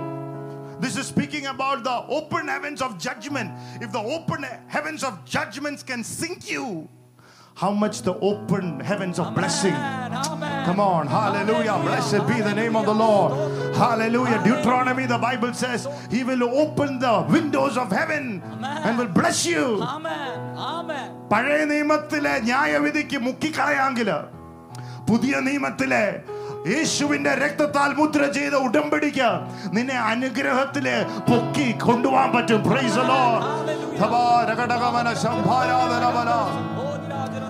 [0.81, 3.51] this is speaking about the open heavens of judgment.
[3.81, 6.89] If the open heavens of judgments can sink you,
[7.57, 10.13] how much the open heavens of blessing Amen.
[10.13, 10.67] Amen.
[10.67, 11.79] Come on, hallelujah.
[11.83, 13.33] Blessed be the name of the Lord.
[13.77, 14.43] Hallelujah.
[14.43, 19.81] Deuteronomy, the Bible says, He will open the windows of heaven and will bless you.
[19.83, 20.57] Amen.
[20.57, 21.11] Amen.
[21.33, 24.19] പഴയ നിയമത്തിലെ ന്യായവിധിക്ക് മുക്കിക്കളയാങ്കില്
[25.09, 26.05] പുതിയ നിയമത്തിലെ
[26.68, 29.30] യേശുവിന്റെ രക്തത്താൽ മുദ്ര ചെയ്ത ഉടമ്പടിക്ക്
[29.74, 32.64] നിന്നെ അനുഗ്രഹത്തിൽ പൊക്കി കൊണ്ടുപോകാൻ പറ്റും.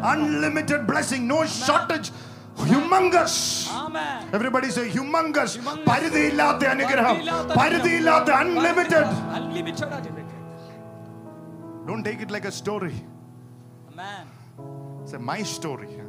[0.04, 2.12] Unlimited blessing no shortage
[2.66, 3.70] humongous
[4.34, 7.18] everybody say humongous പരിധിയില്ലാത്ത അനുഗ്രഹം.
[7.62, 9.10] പരിധിയില്ലാത്ത unlimited
[11.88, 12.94] don't take it like a story
[15.00, 16.09] it's a my story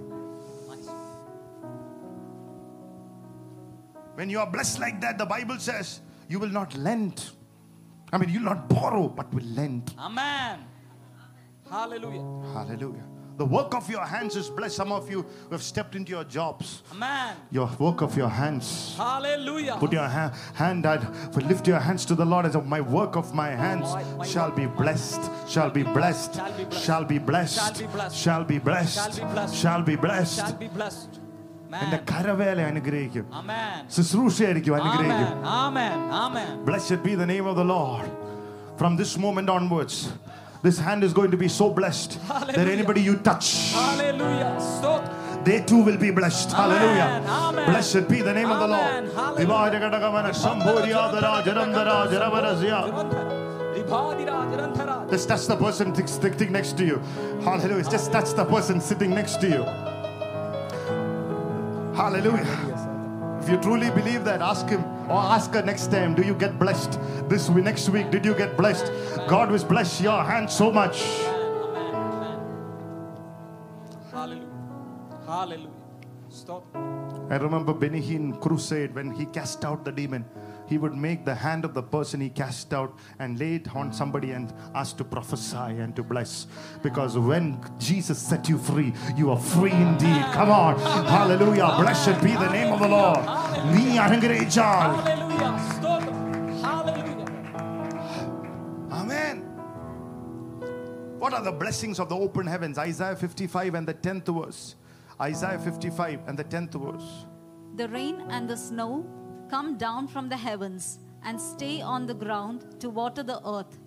[4.21, 7.31] When you are blessed like that, the Bible says you will not lend.
[8.13, 9.95] I mean, you'll not borrow, but will lend.
[9.99, 10.59] Amen.
[11.71, 12.53] Hallelujah.
[12.53, 13.05] Hallelujah.
[13.39, 14.77] The work of your hands is blessed.
[14.77, 16.83] Some of you who have stepped into your jobs.
[16.93, 17.35] Amen.
[17.51, 18.95] Your work of your hands.
[18.99, 19.77] Hallelujah.
[19.81, 21.03] Put your ha- hand out,
[21.37, 23.89] lift your hands to the Lord and say, My work of my hands
[24.31, 27.55] shall be blessed, shall be blessed, Shall be blessed.
[28.15, 29.07] shall be blessed,
[29.57, 30.37] Shall be blessed.
[30.37, 31.21] shall be blessed,
[31.70, 31.82] Shall be blessed.
[31.82, 31.86] shall be blessed.
[31.86, 31.86] Shall be blessed.
[31.86, 32.06] എന്റെ Amen.
[32.06, 33.86] കരവേല അനുഗ്രഹിക്കും Amen.
[33.96, 35.94] ശുശ്രൂഷയായിരിക്കും അനുഗ്രഹിക്കും Amen.
[35.94, 36.12] Amen.
[36.12, 36.66] Amen.
[36.66, 38.06] Blessed be the name of the Lord.
[38.78, 40.14] From this moment onwards,
[40.64, 42.72] this hand is going to be so blessed that Hallelujah.
[42.72, 44.60] anybody you touch, Hallelujah.
[44.82, 45.04] So
[45.44, 46.52] they too will be blessed.
[46.54, 46.78] Amen.
[46.78, 47.24] Hallelujah.
[47.28, 47.70] Amen.
[47.70, 48.92] Blessed be the name of the Lord.
[48.92, 49.10] Amen.
[49.16, 49.40] Hallelujah.
[49.40, 52.72] ദിവാരകടകമന സംഭൂര്യാദരാ ജനന്തരാ ജനവരസ്യ.
[55.12, 57.02] Just touch the person th- th- th- next to you.
[57.44, 57.84] Hallelujah.
[57.84, 59.64] Just touch the person sitting next to you.
[61.95, 63.39] Hallelujah.
[63.43, 66.15] If you truly believe that, ask him or ask her next time.
[66.15, 66.99] Do you get blessed?
[67.29, 68.93] This week, next week, did you get blessed?
[69.29, 71.03] God will bless your hand so much.
[74.13, 74.47] Hallelujah.
[75.27, 75.71] Hallelujah.
[76.29, 76.67] Stop.
[77.31, 80.25] I remember Benny Hinn crusade when he cast out the demon
[80.71, 83.93] he would make the hand of the person he cast out and lay it on
[83.93, 86.47] somebody and ask to prophesy and to bless.
[86.81, 90.23] Because when Jesus set you free, you are free indeed.
[90.33, 90.79] Come on.
[90.79, 91.75] Hallelujah.
[91.81, 93.19] Blessed be the name of the Lord.
[96.63, 97.27] Hallelujah.
[98.93, 99.41] Amen.
[101.19, 102.79] What are the blessings of the open heavens?
[102.79, 104.77] Isaiah 55 and the 10th verse.
[105.21, 107.27] Isaiah 55 and the 10th verse.
[107.75, 109.05] The rain and the snow
[109.51, 113.79] come down from the heavens and stay on the ground to water the earth.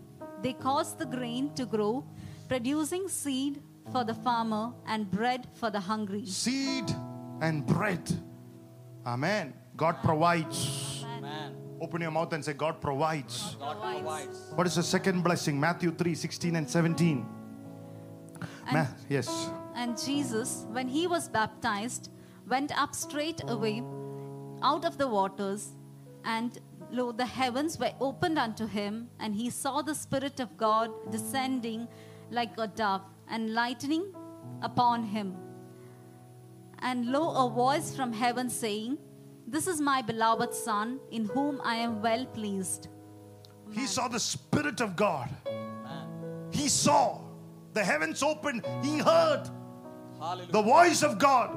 [0.42, 2.06] They cause the grain to grow,
[2.50, 6.26] producing seed for the farmer and bread for the hungry.
[6.26, 6.94] Seed
[7.42, 8.12] and bread.
[9.06, 9.54] Amen.
[9.78, 11.06] God provides.
[11.18, 11.56] Amen.
[11.80, 13.56] Open your mouth and say, God provides.
[13.60, 14.52] God provides.
[14.56, 15.60] What is the second blessing?
[15.60, 17.26] Matthew 3 16 and 17.
[18.72, 19.50] Ma- yes.
[19.76, 22.10] and Jesus, when he was baptized,
[22.48, 23.82] went up straight away
[24.64, 25.72] out of the waters,
[26.24, 26.60] and
[26.92, 31.88] lo, the heavens were opened unto him, and he saw the Spirit of God descending
[32.32, 34.14] like a dove and lightning
[34.62, 35.36] upon him.
[36.80, 38.98] And lo, a voice from heaven saying,
[39.48, 42.88] This is my beloved Son, in whom I am well pleased.
[43.72, 45.30] He saw the Spirit of God.
[45.48, 46.50] Amen.
[46.52, 47.22] He saw
[47.74, 48.66] the heavens opened.
[48.84, 49.50] He heard
[50.20, 50.52] Hallelujah.
[50.52, 51.50] the voice of God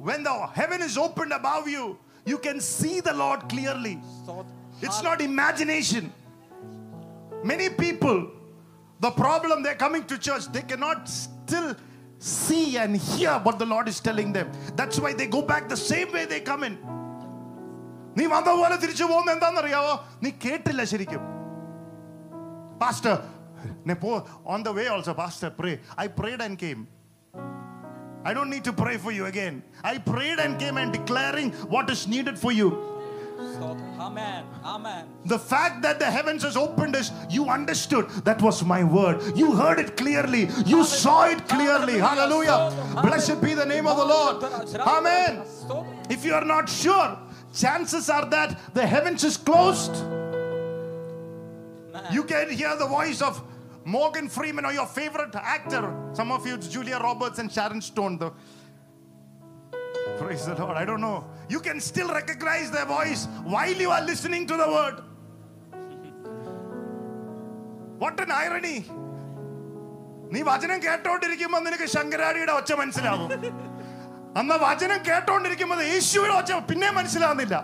[0.00, 0.06] സ്തോത്രം.
[0.08, 1.84] When the heaven is opened above you,
[2.30, 3.96] you can see the Lord clearly.
[4.20, 4.54] സ്തോത്രം.
[4.86, 6.12] It's not imagination.
[7.52, 8.18] Many people,
[9.00, 11.68] the problem they're coming to church, they cannot still
[12.18, 14.50] see and hear what the Lord is telling them.
[14.74, 16.76] That's why they go back the same way they come in.
[18.18, 19.94] നീ വന്ന പോലെ തിരിച്ചു പോകുന്ന എന്താണെന്നറിയാവോ
[20.24, 21.24] നീ കേട്ടില്ല ശരിക്കും
[22.82, 23.16] pastor
[24.52, 26.80] on the way also pastor pray i prayed and came
[28.23, 29.63] I don't need to pray for you again.
[29.83, 32.87] I prayed and came and declaring what is needed for you.
[33.99, 34.45] Amen.
[34.63, 35.07] Amen.
[35.25, 39.21] The fact that the heavens has opened is you understood that was my word.
[39.35, 40.49] You heard it clearly.
[40.65, 41.97] You saw it clearly.
[41.97, 42.71] Hallelujah.
[43.01, 44.43] Blessed be the name of the Lord.
[44.75, 45.43] Amen.
[46.09, 47.17] If you are not sure,
[47.53, 49.95] chances are that the heavens is closed.
[52.11, 53.41] You can hear the voice of
[53.84, 55.94] Morgan Freeman or your favorite actor.
[56.12, 58.18] Some of you, it's Julia Roberts and Sharon Stone.
[58.18, 58.32] The
[60.18, 60.76] Praise the Lord.
[60.76, 61.24] I don't know.
[61.48, 64.96] You can still recognize their voice while you are listening to the word.
[67.98, 68.78] What an irony.
[70.34, 73.28] നീ വചനം കേട്ടോണ്ടിരിക്കുമ്പോ നിനക്ക് ശങ്കരാടിയുടെ ഒച്ച മനസ്സിലാവും
[74.38, 77.58] അന്ന് വചനം കേട്ടോണ്ടിരിക്കുമ്പോൾ യേശുവിന്റെ ഒച്ച പിന്നെ മനസ്സിലാവുന്നില്ല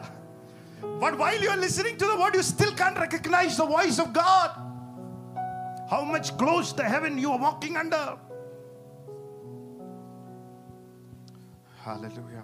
[1.03, 4.09] But while you are listening to the word, you still can't recognize the voice of
[4.12, 4.51] God.
[5.90, 8.18] How much close the heaven you are walking under.
[11.82, 12.44] Hallelujah.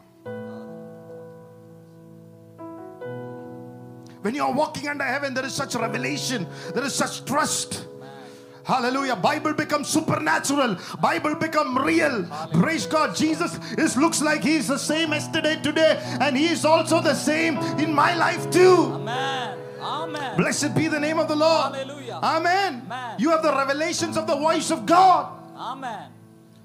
[4.21, 7.87] When you are walking under heaven, there is such revelation, there is such trust.
[8.63, 9.17] Hallelujah.
[9.17, 10.77] Bible becomes supernatural.
[11.01, 12.25] Bible become real.
[12.53, 13.13] Praise God.
[13.13, 17.13] Jesus is looks like he is the same yesterday, today, and he is also the
[17.13, 18.93] same in my life too.
[18.93, 19.62] Amen.
[20.03, 20.37] Amen.
[20.37, 21.75] Blessed be the name of the Lord.
[21.75, 22.19] Hallelujah.
[22.21, 22.83] Amen.
[22.85, 23.15] Amen.
[23.19, 25.31] You have the revelations of the voice of God.
[25.55, 26.11] Amen.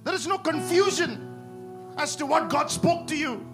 [0.04, 3.44] There is no confusion as to what God spoke to you.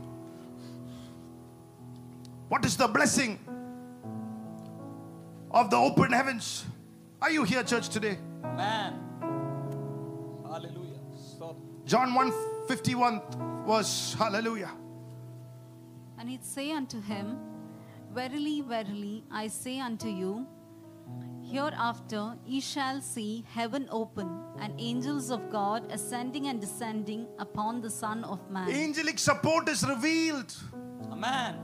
[2.48, 3.38] What is the blessing
[5.50, 6.64] of the open heavens?
[7.20, 8.18] Are you here, church, today?
[8.44, 9.00] Amen.
[10.44, 11.00] Hallelujah.
[11.16, 11.56] Stop.
[11.84, 14.70] John 151 was Hallelujah.
[16.18, 17.38] And he'd say unto him,
[18.14, 20.46] Verily, verily, I say unto you,
[21.42, 24.28] hereafter ye shall see heaven open,
[24.60, 28.70] and angels of God ascending and descending upon the Son of Man.
[28.70, 30.54] Angelic support is revealed.
[31.10, 31.56] Amen.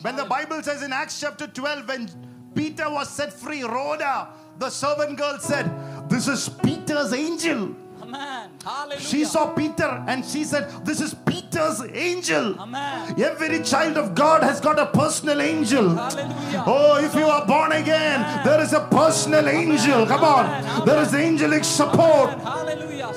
[0.00, 2.08] When the Bible says in Acts chapter 12, when
[2.54, 5.70] Peter was set free, Rhoda, the servant girl, said,
[6.08, 7.76] This is Peter's angel.
[8.00, 8.50] Amen.
[8.64, 9.00] Hallelujah.
[9.00, 11.14] She saw Peter and she said, This is
[11.56, 12.60] Peter's angel.
[12.60, 13.14] Amen.
[13.18, 15.88] Every child of God has got a personal angel.
[15.94, 16.64] Hallelujah.
[16.66, 20.06] Oh, if you are born again, there is a personal angel.
[20.06, 20.44] Come on.
[20.44, 20.84] Amen.
[20.84, 22.32] There is angelic support.
[22.32, 22.46] Amen.
[22.46, 23.12] Hallelujah.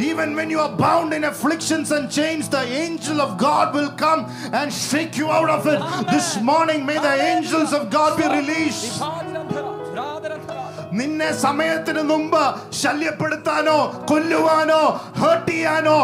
[0.00, 4.26] Even when you are bound in afflictions and chains, the angel of God will come
[4.52, 5.80] and shake you out of it.
[6.10, 9.00] This morning, may the angels of God be released.
[10.99, 12.41] നിന്നെ സമയത്തിന് മുമ്പ്
[12.81, 13.77] ശല്യപ്പെടുത്താനോ
[14.09, 14.81] കൊല്ലുവാനോ
[15.21, 15.97] heart ചെയ്യാനോ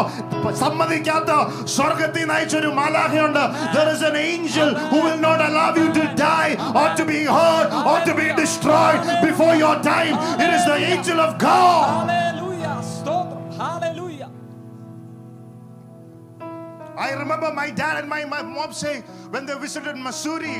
[0.62, 1.30] സമ്മതിക്കാത്ത
[1.76, 3.42] സ്വർഗത്തിൽ നയിച്ചൊരു മാലാഖയുണ്ട്
[3.74, 6.50] there is an angel who will not allow you to die
[6.80, 11.20] or to be hurt or to be destroyed before your time it is the angel
[11.26, 12.74] of God Hallelujah.
[12.94, 13.28] Stop.
[13.60, 14.28] Hallelujah.
[16.98, 20.56] I remember my dad and my, my mom saying when they visited Missouri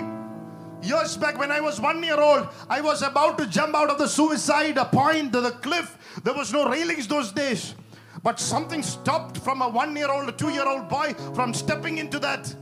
[0.82, 3.98] years back when I was one year old, I was about to jump out of
[3.98, 5.98] the suicide point to the cliff.
[6.24, 7.76] There was no railings those days.
[8.24, 12.00] But something stopped from a one year old, a two year old boy from stepping
[12.00, 12.56] into that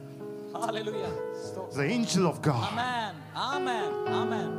[0.53, 1.11] Hallelujah.
[1.35, 1.73] Stop.
[1.73, 2.71] The angel of God.
[2.71, 3.15] Amen.
[3.35, 3.93] Amen.
[4.07, 4.49] Amen.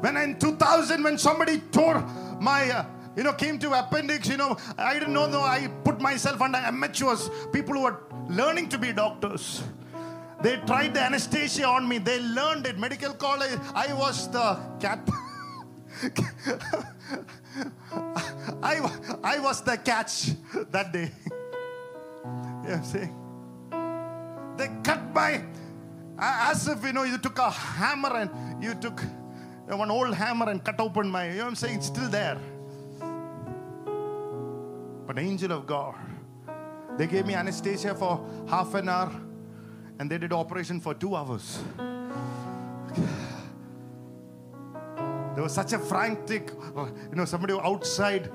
[0.00, 2.00] When in 2000, when somebody tore
[2.38, 2.84] my, uh,
[3.16, 6.58] you know, came to appendix, you know, I didn't know, no, I put myself under
[6.58, 9.62] amateurs, people who are learning to be doctors.
[10.46, 11.98] They tried the anesthesia on me.
[11.98, 12.78] They learned it.
[12.78, 15.00] Medical college, I was the cat.
[18.62, 18.78] I,
[19.24, 20.30] I was the catch
[20.70, 21.10] that day.
[22.64, 23.12] yeah, I'm saying.
[24.56, 25.42] They cut my,
[26.16, 30.48] as if, you know, you took a hammer and you took uh, one old hammer
[30.48, 31.78] and cut open my, you know what I'm saying?
[31.78, 32.38] It's still there.
[35.08, 35.96] But angel of God,
[36.96, 39.10] they gave me anesthesia for half an hour
[39.98, 41.58] and they did operation for two hours.
[45.34, 48.32] There was such a frantic, uh, you know, somebody outside,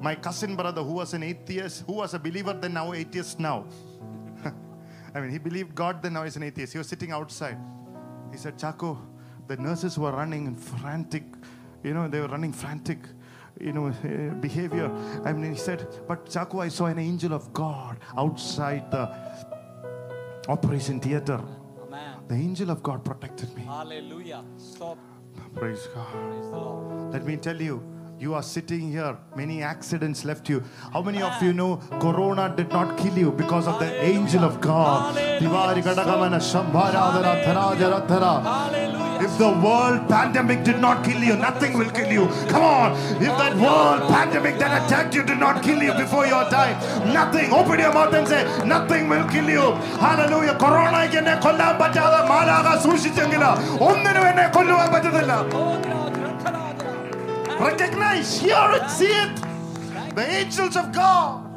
[0.00, 3.66] my cousin brother who was an atheist, who was a believer then now atheist now.
[5.14, 6.72] I mean, he believed God, then now he's an atheist.
[6.72, 7.58] He was sitting outside.
[8.32, 8.98] He said, Chaco,
[9.46, 11.24] the nurses were running in frantic,
[11.82, 13.00] you know, they were running frantic,
[13.60, 14.90] you know, uh, behavior.
[15.26, 19.14] I mean, he said, but Chaco, I saw an angel of God outside the
[20.48, 21.40] operation theater.
[21.86, 22.16] Amen.
[22.28, 23.62] The angel of God protected me.
[23.62, 24.42] Hallelujah.
[24.56, 24.98] Stop.
[25.54, 26.12] Praise God.
[26.12, 27.12] Praise the Lord.
[27.12, 27.82] Let me tell you,
[28.18, 30.62] you are sitting here, many accidents left you.
[30.92, 34.60] How many of you know Corona did not kill you because of the angel of
[34.60, 35.14] God?
[35.40, 38.40] Divari gadagamana shambharadara tharajara thara.
[38.42, 39.07] Hallelujah.
[39.20, 42.26] If the world pandemic did not kill you, nothing will kill you.
[42.48, 42.92] Come on.
[43.20, 46.76] If that world pandemic that attacked you did not kill you before your time,
[47.12, 47.52] nothing.
[47.52, 49.66] Open your mouth and say, nothing will kill you.
[50.06, 50.54] Hallelujah.
[50.62, 53.42] Corona എന്നെ കൊല്ലാൻ പറ്റാതെ മാലാക സൂക്ഷിച്ചെങ്കിൽ
[53.88, 55.34] ഒന്നിനും എന്നെ കൊല്ലുവാൻ പറ്റത്തില്ല
[57.68, 59.36] Recognize, hear it, see it.
[60.14, 61.50] The angels of God.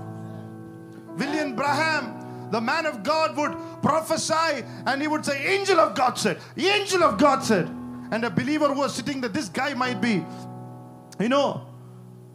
[1.19, 2.05] William Branham,
[2.51, 7.03] the man of God, would prophesy and he would say, Angel of God said, Angel
[7.03, 7.67] of God said.
[8.11, 10.25] And a believer who was sitting there, this guy might be,
[11.19, 11.65] you know,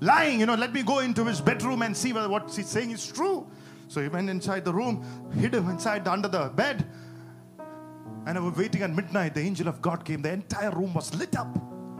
[0.01, 0.41] lying.
[0.41, 3.07] You know, let me go into his bedroom and see whether what he's saying is
[3.07, 3.47] true.
[3.89, 5.05] So he went inside the room,
[5.39, 6.87] hid him inside the, under the bed.
[8.27, 9.35] And I was waiting at midnight.
[9.35, 10.23] The angel of God came.
[10.23, 11.57] The entire room was lit up.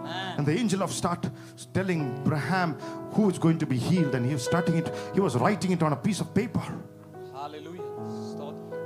[0.07, 1.29] And the angel of start
[1.75, 2.75] telling Branham
[3.13, 4.93] who is going to be healed, and he was starting it.
[5.15, 6.63] He was writing it on a piece of paper.
[7.47, 7.81] Hallelujah.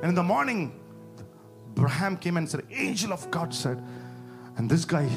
[0.02, 0.78] And in the morning,
[1.74, 3.82] Branham came and said, "Angel of God said,"
[4.58, 5.08] and this guy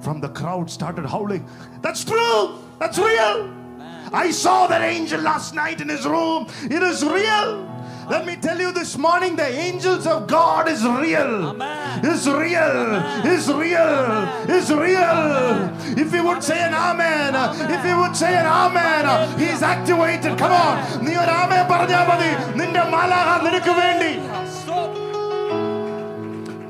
[0.00, 1.46] from the crowd started howling.
[1.80, 2.58] That's true.
[2.80, 3.54] That's real.
[4.12, 6.48] I saw that angel last night in his room.
[6.64, 7.71] It is real.
[8.07, 11.31] Let me tell you this morning, the angels of God is real.
[11.49, 12.05] Amen.
[12.05, 12.77] Is real.
[13.27, 13.93] Is real.
[14.49, 15.19] Is real.
[15.97, 17.33] If you would say an amen,
[17.69, 19.03] if you would say an amen,
[19.37, 20.33] he's activated.
[20.37, 20.75] Come on.
[21.05, 22.29] നീ ഒരു ആമേൻ പറഞ്ഞാൽ മതി
[22.61, 24.11] നിന്റെ മാലാഹ നിനക്ക് വേണ്ടി
[24.57, 24.93] Stop.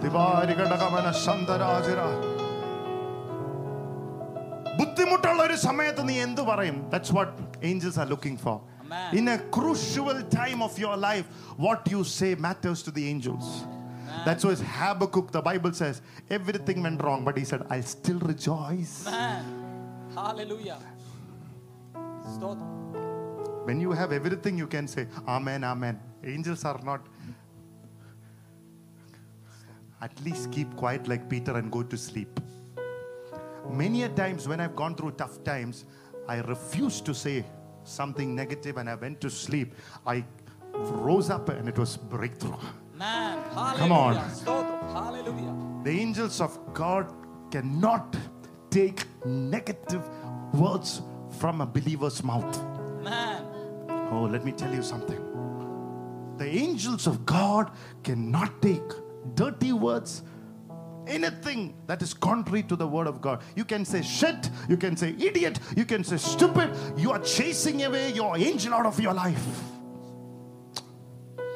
[0.04, 2.00] ദിവാരികടകമന സന്തരാജിര.
[4.80, 7.32] ബുദ്ധിമുട്ടുള്ള ഒരു സമയത്ത് നീ എന്ത് പറയും that's what
[7.70, 8.58] angels are looking for
[8.93, 9.17] Amen.
[9.17, 11.27] In a crucial time of your life,
[11.57, 13.63] what you say matters to the angels.
[13.63, 14.23] Amen.
[14.27, 19.07] That's why Habakkuk, the Bible says, everything went wrong, but he said, I still rejoice.
[19.07, 20.11] Amen.
[20.15, 20.79] Hallelujah.
[23.65, 25.99] When you have everything, you can say, Amen, Amen.
[26.25, 27.07] Angels are not.
[30.03, 32.41] At least keep quiet like Peter and go to sleep.
[33.71, 35.85] Many a times when I've gone through tough times,
[36.29, 37.45] I refuse to say
[37.85, 39.75] something negative and I went to sleep.
[40.07, 40.25] I
[40.75, 42.57] rose up and it was breakthrough.
[42.95, 43.43] Man.
[43.77, 44.17] Come on.
[44.17, 45.57] Hallelujah.
[45.85, 47.13] The angels of God
[47.51, 48.17] cannot
[48.71, 50.03] take negative
[50.55, 51.03] words
[51.39, 52.63] from a believer's mouth.
[53.03, 53.45] Man.
[54.13, 55.21] Oh, let me tell you something.
[56.39, 57.71] The angels of God
[58.03, 58.83] cannot take
[59.35, 60.23] dirty words,
[61.07, 63.43] anything that is contrary to the word of God.
[63.57, 66.75] You can say shit, you can say idiot, you can say stupid.
[66.97, 69.47] You are chasing away your angel out of your life.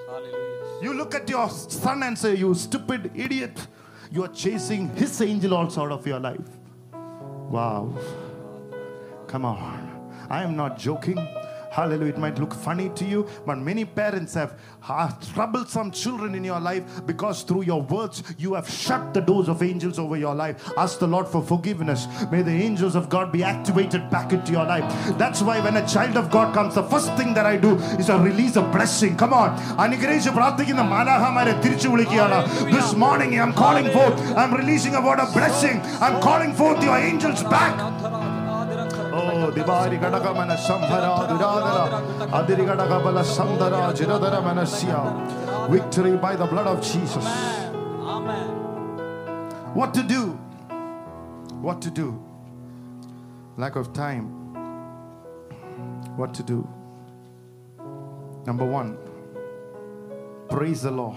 [0.08, 0.82] Hallelujah.
[0.82, 3.66] You look at your son and say, You stupid idiot.
[4.10, 6.48] You are chasing his angel also out of your life.
[6.92, 7.92] Wow.
[9.26, 10.26] Come on.
[10.30, 11.18] I am not joking.
[11.75, 12.13] Hallelujah.
[12.13, 16.59] It might look funny to you, but many parents have uh, troublesome children in your
[16.59, 20.69] life because through your words you have shut the doors of angels over your life.
[20.77, 22.07] Ask the Lord for forgiveness.
[22.29, 24.83] May the angels of God be activated back into your life.
[25.17, 28.09] That's why when a child of God comes, the first thing that I do is
[28.09, 29.15] I release a blessing.
[29.23, 29.51] Come on.
[29.83, 32.39] അനുഗ്രഹിച്ച് പ്രാർത്ഥിക്കുന്ന മാലാഹമാരെ തിരിച്ചു വിളിക്കുകയാണ്
[32.77, 34.17] This morning I'm calling forth.
[34.41, 35.79] I'm releasing a word of blessing.
[36.05, 37.73] I'm calling forth your angels back.
[39.16, 45.70] Gadagamana Sambhara Duradara Adiri Gadagabala Sandara Jiradara Manasya.
[45.70, 47.24] Victory by the blood of Jesus.
[47.24, 48.48] Amen.
[49.74, 50.38] What to do?
[51.60, 52.22] What to do?
[53.56, 54.28] Lack of time.
[56.16, 56.68] What to do?
[58.46, 58.96] Number one,
[60.48, 61.16] praise the Lord.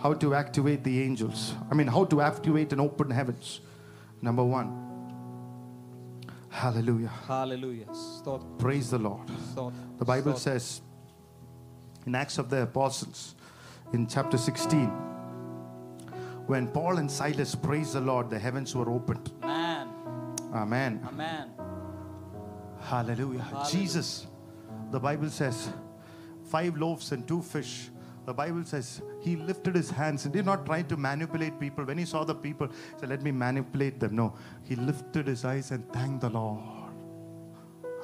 [0.00, 1.54] How to activate the angels.
[1.70, 3.60] I mean, how to activate and open heavens.
[4.20, 4.91] Number one,
[6.52, 7.10] hallelujah.
[7.26, 7.86] Hallelujah.
[7.94, 8.42] Stop.
[8.58, 9.28] Praise the Lord.
[9.50, 9.72] Stop.
[9.98, 10.42] The Bible Stop.
[10.42, 10.82] says
[12.06, 13.34] in Acts of the Apostles,
[13.92, 14.86] in chapter 16,
[16.46, 19.30] when Paul and Silas praised the Lord, the heavens were opened.
[19.42, 19.88] Amen.
[20.52, 21.00] Amen.
[21.08, 21.50] Amen.
[22.80, 23.42] Hallelujah.
[23.42, 23.70] Hallelujah.
[23.70, 24.26] Jesus,
[24.90, 25.68] the Bible says,
[26.44, 27.88] five loaves and two fish.
[28.25, 28.87] The Bible says
[29.21, 31.83] he lifted his hands and did not try to manipulate people.
[31.85, 34.15] When he saw the people, he said, Let me manipulate them.
[34.15, 34.25] No,
[34.63, 36.63] he lifted his eyes and thanked the Lord.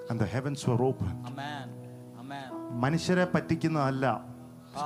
[0.09, 1.11] And the heavens were open.
[1.25, 1.67] Amen.
[2.19, 2.49] Amen.
[2.83, 4.05] മനുഷ്യരെ പറ്റിക്കുന്നതല്ല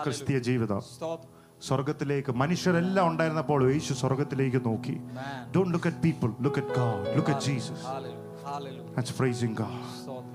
[0.03, 1.19] ക്രിസ്തീയ ജീവിതം Stop.
[1.61, 5.37] സ്വർഗത്തിലേക്ക് മനുഷ്യരെല്ലാം ഉണ്ടായിരുന്നപ്പോൾ യേശു സ്വർഗത്തിലേക്ക് നോക്കി Amen.
[5.55, 8.23] Don't look at people look at God look at Jesus Hallelujah.
[8.49, 8.91] Hallelujah.
[8.97, 10.25] That's pricing God Stop.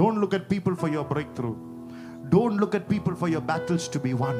[0.00, 0.34] Don't look
[2.24, 2.30] at people for your breakthrough.
[2.30, 4.38] Don't look at people for your battles to be won.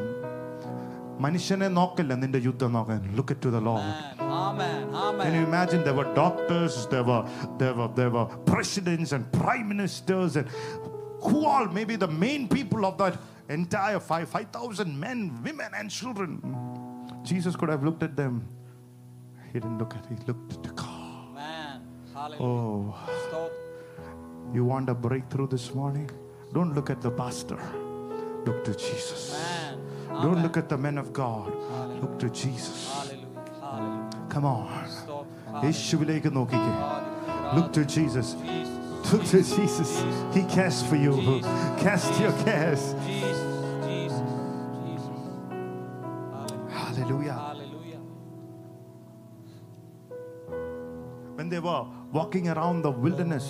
[1.25, 3.81] മനുഷ്യനെ നോക്കല്ല നിന്റെ യുദ്ധം നോക്കാൻ look at to the Lord.
[3.81, 4.85] Amen.
[4.97, 5.23] Amen.
[5.25, 5.49] Can you Amen.
[5.51, 7.23] imagine there were doctors, there were
[7.61, 10.49] there were there were presidents and prime ministers and
[11.27, 13.17] who all maybe the main people of that
[13.59, 16.31] entire five five thousand men, women and children.
[17.31, 18.35] Jesus could have looked at them.
[19.53, 20.97] He didn't look at he looked at God.
[21.29, 21.79] Amen.
[22.15, 22.47] Hallelujah.
[22.47, 22.99] Oh.
[23.27, 23.53] Stop.
[24.57, 26.09] You want a breakthrough this morning?
[26.55, 27.59] Don't look at the pastor.
[28.47, 29.23] Look to Jesus.
[29.35, 29.79] Amen.
[30.09, 30.43] Don't Amen.
[30.43, 31.53] look at the men of God.
[32.01, 32.91] Look to Jesus.
[32.93, 33.27] Hallelujah.
[33.61, 34.27] Hallelujah.
[34.29, 34.89] Come on.
[34.89, 35.27] Stop.
[35.67, 36.75] യേശുവിലേക്ക് നോക്കിക്കേ
[37.57, 38.29] Look to Jesus.
[38.49, 39.13] Jesus.
[39.13, 39.91] Look to Jesus.
[40.35, 41.15] He cares for you.
[41.85, 42.83] Cast your cares.
[43.07, 43.41] Jesus.
[43.87, 44.29] Jesus.
[44.85, 45.17] Jesus.
[46.77, 47.39] Hallelujah.
[47.39, 47.39] Hallelujah.
[47.47, 48.01] Hallelujah.
[51.39, 51.83] When they were
[52.19, 53.49] walking around the wilderness,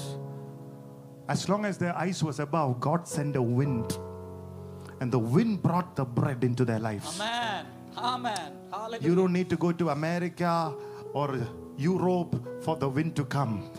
[1.27, 3.97] as long as their eyes was above, God sent a wind.
[4.99, 7.19] And the wind brought the bread into their lives.
[7.19, 7.65] Amen.
[7.97, 8.51] Amen.
[8.71, 9.07] Hallelujah.
[9.07, 10.73] You don't need to go to America
[11.13, 11.39] or
[11.77, 13.69] Europe for the wind to come.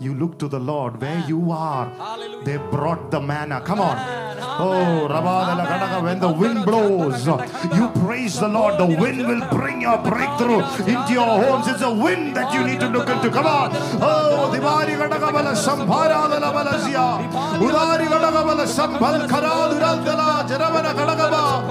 [0.00, 1.88] You look to the Lord where you are.
[1.90, 2.44] Hallelujah.
[2.44, 3.60] They brought the manna.
[3.62, 4.25] Come on.
[4.58, 8.78] Oh, Rabadala Gadaka, when the wind blows, you praise the Lord.
[8.78, 11.66] The wind will bring your breakthrough into your homes.
[11.68, 13.28] It's a wind that you need to look into.
[13.30, 13.70] Come on.
[14.00, 17.18] Oh, Divari Gadaka Bala Sambhara Dala Balazia.
[17.58, 21.62] Udari Gadaka Bala Sambhal Kara Durandala Jaramana Gadaka Ba.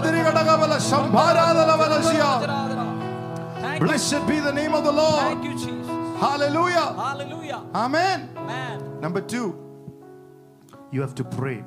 [0.00, 2.40] Adiri Gadaka Bala Sambhara Dala Balazia.
[3.78, 5.20] Blessed be the name of the Lord.
[5.22, 5.86] Thank you, Jesus.
[6.18, 6.94] Hallelujah.
[6.96, 7.60] Hallelujah.
[7.74, 8.30] Amen.
[8.36, 8.80] Amen.
[9.02, 9.54] Number two,
[10.90, 11.62] you have to pray.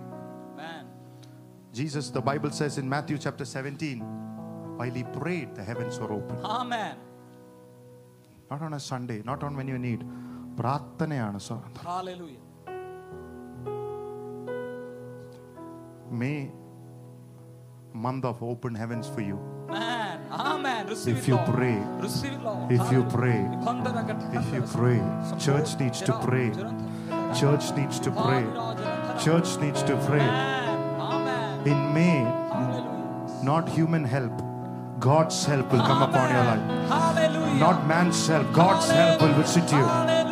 [1.79, 1.79] Amen.
[1.79, 4.01] Jesus, the Bible says in Matthew chapter 17,
[4.77, 6.39] while he prayed, the heavens were open.
[6.45, 6.97] Amen.
[8.51, 10.03] Not on a Sunday, not on when you need.
[10.59, 12.43] പ്രാർത്ഥനയാണ് sir Hallelujah.
[16.21, 16.37] May
[18.05, 19.39] month of open heavens for you.
[19.69, 20.19] Amen.
[20.51, 20.87] Amen.
[20.93, 21.49] Receive If it, you Lord.
[21.57, 21.77] pray,
[22.07, 22.71] Receive it, Lord.
[22.79, 23.17] if you Hallelujah.
[23.17, 23.41] pray,
[24.39, 24.99] If if you pray,
[25.47, 26.49] church needs to pray.
[27.43, 28.45] Church needs to pray.
[29.27, 30.29] Church needs to pray.
[31.66, 33.44] In May, Hallelujah.
[33.44, 34.32] not human help,
[35.00, 36.90] God's help will come upon your life.
[36.90, 37.60] Hallelujah.
[37.60, 39.84] Not man's help, God's help will visit you.
[39.84, 40.30] Hallelujah.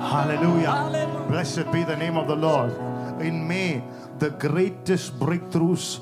[0.00, 0.70] Hallelujah.
[0.70, 1.28] Hallelujah.
[1.28, 2.72] Blessed be the name of the Lord.
[3.20, 3.82] In May,
[4.18, 6.00] the greatest breakthroughs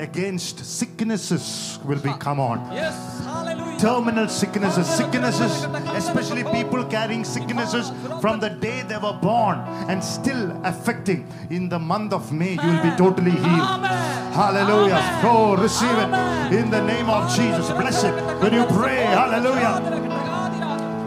[0.00, 2.72] against sicknesses will be come on.
[2.72, 3.24] Yes.
[3.24, 5.65] Hallelujah Terminal sicknesses, sicknesses,
[6.01, 11.25] especially people carrying sicknesses from the day they were born and still affecting.
[11.49, 13.69] In the month of May, you will be totally healed.
[13.75, 14.33] Amen.
[14.33, 14.95] Hallelujah.
[14.95, 15.25] Amen.
[15.25, 16.53] Oh, receive Amen.
[16.53, 17.69] it in the name of Jesus.
[17.71, 19.03] Bless it when you pray.
[19.21, 19.75] Hallelujah.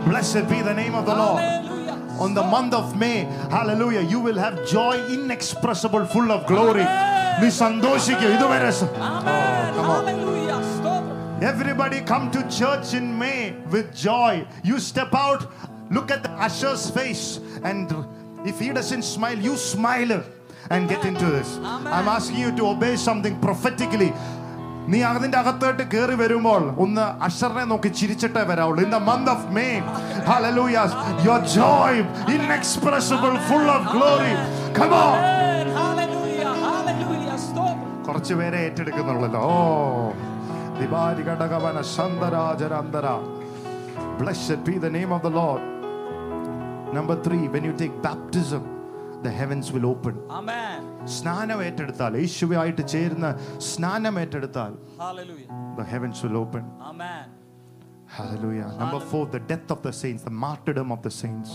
[0.09, 1.43] Blessed be the name of the Lord.
[1.43, 2.17] Hallelujah.
[2.21, 6.87] On the month of May, hallelujah, you will have joy inexpressible, full of glory.
[7.41, 8.71] നീ സന്തോഷിക്കും ഇതുവരെ
[11.43, 14.33] Everybody come to church in May with joy.
[14.63, 15.41] You step out,
[15.91, 17.25] look at the usher's face,
[17.63, 17.87] and
[18.45, 20.15] if he doesn't smile, you smile
[20.71, 21.51] and get into this.
[21.89, 24.13] I'm asking you to obey something prophetically.
[24.93, 29.67] നീ അതിന്റെ അകത്തോട്ട് കയറി വരുമ്പോൾ ഒന്ന് അഷറിനെ നോക്കി ചിരിച്ചിട്ടേ വരാവുള്ളൂ in the month of may
[30.31, 30.79] hallelujah
[31.27, 32.01] your joy
[32.35, 34.33] inexpressible full of glory
[34.79, 35.69] come on Amen.
[35.79, 36.53] Hallelujah.
[36.67, 37.37] Hallelujah.
[37.47, 37.77] Stop.
[38.07, 40.36] കുറച്ച് പേരെ ഏറ്റെടുക്കുന്നുള്ളല്ലോ ഓ ദിവാരി ഘടകവന സന്തരാജരാന്തര
[44.19, 45.63] Blessed be the name of the Lord.
[46.93, 48.63] Number three, when you take baptism,
[49.23, 50.15] the heavens will open.
[50.39, 50.81] Amen.
[51.17, 53.29] സ്നാനം ഏറ്റെടുത്താൽ യേശുവായിട്ട് ചേരുന്ന
[53.71, 54.73] സ്നാനം ഏറ്റെടുത്താൽ
[55.05, 55.49] Hallelujah.
[55.79, 56.65] the heavens will open.
[56.91, 57.25] Amen.
[58.17, 58.69] Hallelujah.
[58.83, 61.51] Number four, the death of the saints, the martyrdom of the saints.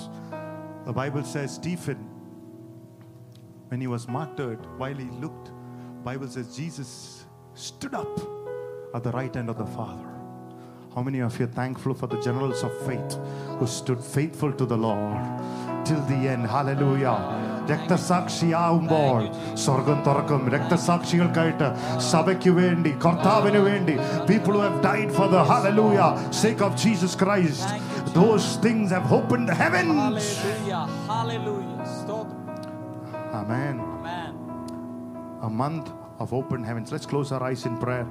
[0.89, 1.99] The Bible says Stephen,
[3.69, 5.47] when he was martyred, while he looked,
[6.09, 6.89] Bible says Jesus
[7.67, 8.13] stood up
[8.93, 10.09] at the right hand of the Father.
[10.95, 13.17] How many of you are thankful for the generals of faith
[13.59, 15.17] who stood faithful to the Lord
[15.85, 16.47] till the end?
[16.47, 17.19] Hallelujah.
[17.71, 19.17] രക്തസാക്ഷിയാവുമ്പോൾ
[19.63, 21.67] സ്വർഗം തുറക്കും രക്തസാക്ഷികൾക്കായിട്ട്
[22.11, 23.95] സഭയ്ക്ക് വേണ്ടി കർത്താവിന് വേണ്ടി
[24.31, 26.07] people who have died for the hallelujah
[26.43, 27.65] sake of Jesus Christ
[28.19, 30.83] those things have opened the heavens Hallelujah.
[31.11, 31.83] Hallelujah.
[31.97, 32.47] Stotram.
[33.41, 34.31] amen Amen.
[35.49, 35.89] a month
[36.23, 38.07] of open heavens let's close our eyes in prayer